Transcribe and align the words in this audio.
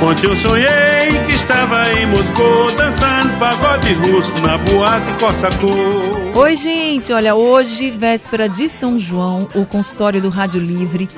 Ontem 0.00 0.26
eu 0.28 0.36
sonhei 0.36 1.08
que 1.26 1.32
estava 1.34 1.92
em 1.94 2.06
Moscou 2.06 2.70
dançando 2.76 3.36
pagode 3.40 3.92
russo 3.94 4.32
na 4.40 4.56
boate 4.56 5.12
Cossacô. 5.18 6.38
Oi, 6.38 6.54
gente, 6.54 7.12
olha, 7.12 7.34
hoje, 7.34 7.90
véspera 7.90 8.48
de 8.48 8.68
São 8.68 8.96
João, 8.96 9.48
o 9.56 9.66
consultório 9.66 10.22
do 10.22 10.28
Rádio 10.28 10.60
Livre 10.60 11.08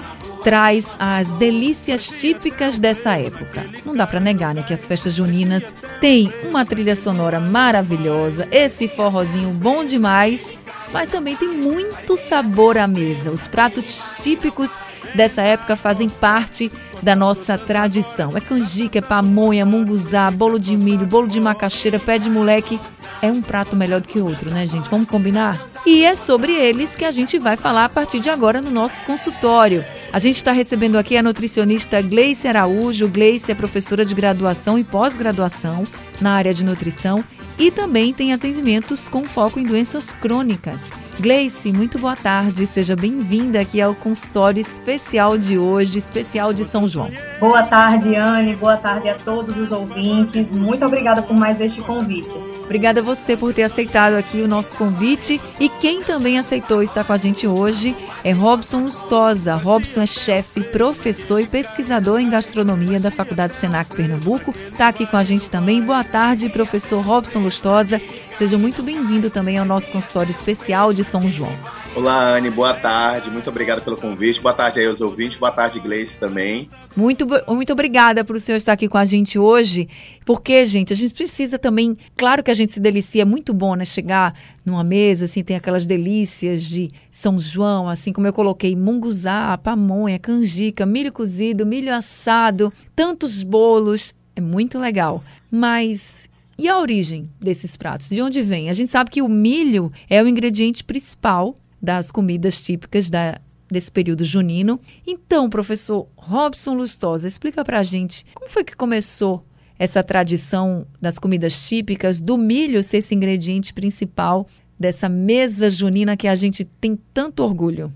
traz 0.42 0.96
as 0.98 1.30
delícias 1.32 2.08
típicas 2.08 2.78
dessa 2.78 3.18
época. 3.18 3.66
Não 3.84 3.94
dá 3.94 4.06
para 4.06 4.18
negar, 4.18 4.54
né, 4.54 4.62
que 4.62 4.72
as 4.72 4.86
festas 4.86 5.14
juninas 5.14 5.74
têm 6.00 6.32
uma 6.48 6.64
trilha 6.64 6.96
sonora 6.96 7.38
maravilhosa, 7.38 8.48
esse 8.50 8.88
forrozinho 8.88 9.50
bom 9.50 9.84
demais, 9.84 10.54
mas 10.90 11.10
também 11.10 11.36
tem 11.36 11.48
muito 11.48 12.16
sabor 12.16 12.78
à 12.78 12.86
mesa. 12.86 13.30
Os 13.30 13.46
pratos 13.46 14.14
típicos 14.20 14.72
dessa 15.14 15.42
época 15.42 15.76
fazem 15.76 16.08
parte 16.08 16.72
da 17.02 17.16
nossa 17.16 17.56
tradição. 17.56 18.36
É 18.36 18.40
canjica, 18.40 18.98
é 18.98 19.02
pamonha, 19.02 19.64
munguzá, 19.64 20.30
bolo 20.30 20.58
de 20.58 20.76
milho, 20.76 21.06
bolo 21.06 21.28
de 21.28 21.40
macaxeira, 21.40 21.98
pé 21.98 22.18
de 22.18 22.30
moleque. 22.30 22.80
É 23.22 23.30
um 23.30 23.42
prato 23.42 23.76
melhor 23.76 24.00
do 24.00 24.08
que 24.08 24.18
outro, 24.18 24.50
né, 24.50 24.64
gente? 24.64 24.88
Vamos 24.88 25.08
combinar? 25.08 25.70
E 25.84 26.04
é 26.04 26.14
sobre 26.14 26.52
eles 26.52 26.94
que 26.94 27.04
a 27.04 27.10
gente 27.10 27.38
vai 27.38 27.56
falar 27.56 27.86
a 27.86 27.88
partir 27.88 28.18
de 28.20 28.28
agora 28.28 28.60
no 28.60 28.70
nosso 28.70 29.02
consultório. 29.02 29.84
A 30.12 30.18
gente 30.18 30.36
está 30.36 30.52
recebendo 30.52 30.96
aqui 30.96 31.16
a 31.16 31.22
nutricionista 31.22 32.02
Gleice 32.02 32.46
Araújo. 32.46 33.08
Gleice 33.08 33.50
é 33.50 33.54
professora 33.54 34.04
de 34.04 34.14
graduação 34.14 34.78
e 34.78 34.84
pós-graduação 34.84 35.86
na 36.20 36.32
área 36.32 36.52
de 36.52 36.64
nutrição 36.64 37.24
e 37.58 37.70
também 37.70 38.12
tem 38.12 38.32
atendimentos 38.32 39.08
com 39.08 39.24
foco 39.24 39.58
em 39.58 39.64
doenças 39.64 40.12
crônicas. 40.12 40.90
Gleice, 41.20 41.70
muito 41.70 41.98
boa 41.98 42.16
tarde. 42.16 42.66
Seja 42.66 42.96
bem-vinda 42.96 43.60
aqui 43.60 43.78
ao 43.78 43.94
consultório 43.94 44.58
especial 44.58 45.36
de 45.36 45.58
hoje, 45.58 45.98
especial 45.98 46.54
de 46.54 46.64
São 46.64 46.88
João. 46.88 47.10
Boa 47.38 47.62
tarde, 47.62 48.16
Anne. 48.16 48.56
Boa 48.56 48.78
tarde 48.78 49.10
a 49.10 49.14
todos 49.14 49.54
os 49.58 49.70
ouvintes. 49.70 50.50
Muito 50.50 50.82
obrigada 50.82 51.20
por 51.20 51.36
mais 51.36 51.60
este 51.60 51.82
convite. 51.82 52.32
Obrigada 52.70 53.00
a 53.00 53.02
você 53.02 53.36
por 53.36 53.52
ter 53.52 53.64
aceitado 53.64 54.14
aqui 54.14 54.40
o 54.40 54.46
nosso 54.46 54.76
convite. 54.76 55.40
E 55.58 55.68
quem 55.68 56.04
também 56.04 56.38
aceitou 56.38 56.80
estar 56.84 57.02
com 57.02 57.12
a 57.12 57.16
gente 57.16 57.44
hoje 57.44 57.96
é 58.22 58.30
Robson 58.30 58.82
Lustosa. 58.82 59.56
Robson 59.56 60.02
é 60.02 60.06
chefe, 60.06 60.60
professor 60.60 61.40
e 61.40 61.48
pesquisador 61.48 62.20
em 62.20 62.30
gastronomia 62.30 63.00
da 63.00 63.10
Faculdade 63.10 63.56
Senac 63.56 63.92
Pernambuco. 63.92 64.54
Está 64.68 64.86
aqui 64.86 65.04
com 65.04 65.16
a 65.16 65.24
gente 65.24 65.50
também. 65.50 65.82
Boa 65.82 66.04
tarde, 66.04 66.48
professor 66.48 67.04
Robson 67.04 67.40
Lustosa. 67.40 68.00
Seja 68.38 68.56
muito 68.56 68.84
bem-vindo 68.84 69.30
também 69.30 69.58
ao 69.58 69.66
nosso 69.66 69.90
consultório 69.90 70.30
especial 70.30 70.92
de 70.92 71.02
São 71.02 71.28
João. 71.28 71.79
Olá, 71.92 72.36
Anne, 72.36 72.50
boa 72.50 72.72
tarde. 72.72 73.30
Muito 73.30 73.50
obrigado 73.50 73.82
pelo 73.82 73.96
convite. 73.96 74.40
Boa 74.40 74.54
tarde 74.54 74.78
aí 74.78 74.86
aos 74.86 75.00
ouvintes. 75.00 75.36
Boa 75.36 75.50
tarde, 75.50 75.80
Gleice, 75.80 76.16
também. 76.18 76.70
Muito, 76.96 77.26
muito 77.48 77.72
obrigada 77.72 78.24
por 78.24 78.36
o 78.36 78.40
senhor 78.40 78.56
estar 78.56 78.74
aqui 78.74 78.88
com 78.88 78.96
a 78.96 79.04
gente 79.04 79.38
hoje, 79.40 79.88
porque, 80.24 80.64
gente, 80.66 80.92
a 80.92 80.96
gente 80.96 81.12
precisa 81.12 81.58
também. 81.58 81.98
Claro 82.16 82.44
que 82.44 82.50
a 82.50 82.54
gente 82.54 82.72
se 82.72 82.78
delicia, 82.78 83.22
é 83.22 83.24
muito 83.24 83.52
bom, 83.52 83.74
né? 83.74 83.84
Chegar 83.84 84.34
numa 84.64 84.84
mesa, 84.84 85.24
assim, 85.24 85.42
tem 85.42 85.56
aquelas 85.56 85.84
delícias 85.84 86.62
de 86.62 86.88
São 87.10 87.38
João, 87.40 87.88
assim 87.88 88.12
como 88.12 88.26
eu 88.26 88.32
coloquei 88.32 88.76
munguzá, 88.76 89.58
pamonha, 89.58 90.18
canjica, 90.18 90.86
milho 90.86 91.12
cozido, 91.12 91.66
milho 91.66 91.92
assado, 91.92 92.72
tantos 92.94 93.42
bolos. 93.42 94.14
É 94.36 94.40
muito 94.40 94.78
legal. 94.78 95.24
Mas 95.50 96.30
e 96.56 96.68
a 96.68 96.78
origem 96.78 97.28
desses 97.40 97.76
pratos? 97.76 98.10
De 98.10 98.22
onde 98.22 98.42
vem? 98.42 98.70
A 98.70 98.72
gente 98.72 98.90
sabe 98.90 99.10
que 99.10 99.22
o 99.22 99.28
milho 99.28 99.92
é 100.08 100.22
o 100.22 100.28
ingrediente 100.28 100.84
principal 100.84 101.56
das 101.80 102.10
comidas 102.10 102.60
típicas 102.62 103.08
da, 103.08 103.40
desse 103.70 103.90
período 103.90 104.24
junino. 104.24 104.80
Então, 105.06 105.48
professor 105.48 106.08
Robson 106.16 106.74
Lustosa, 106.74 107.26
explica 107.26 107.64
para 107.64 107.78
a 107.78 107.82
gente 107.82 108.26
como 108.34 108.50
foi 108.50 108.64
que 108.64 108.76
começou 108.76 109.44
essa 109.78 110.02
tradição 110.02 110.86
das 111.00 111.18
comidas 111.18 111.66
típicas, 111.66 112.20
do 112.20 112.36
milho 112.36 112.82
ser 112.82 112.98
esse 112.98 113.14
ingrediente 113.14 113.72
principal 113.72 114.46
dessa 114.78 115.08
mesa 115.08 115.70
junina 115.70 116.16
que 116.16 116.28
a 116.28 116.34
gente 116.34 116.64
tem 116.64 116.98
tanto 117.14 117.42
orgulho. 117.42 117.92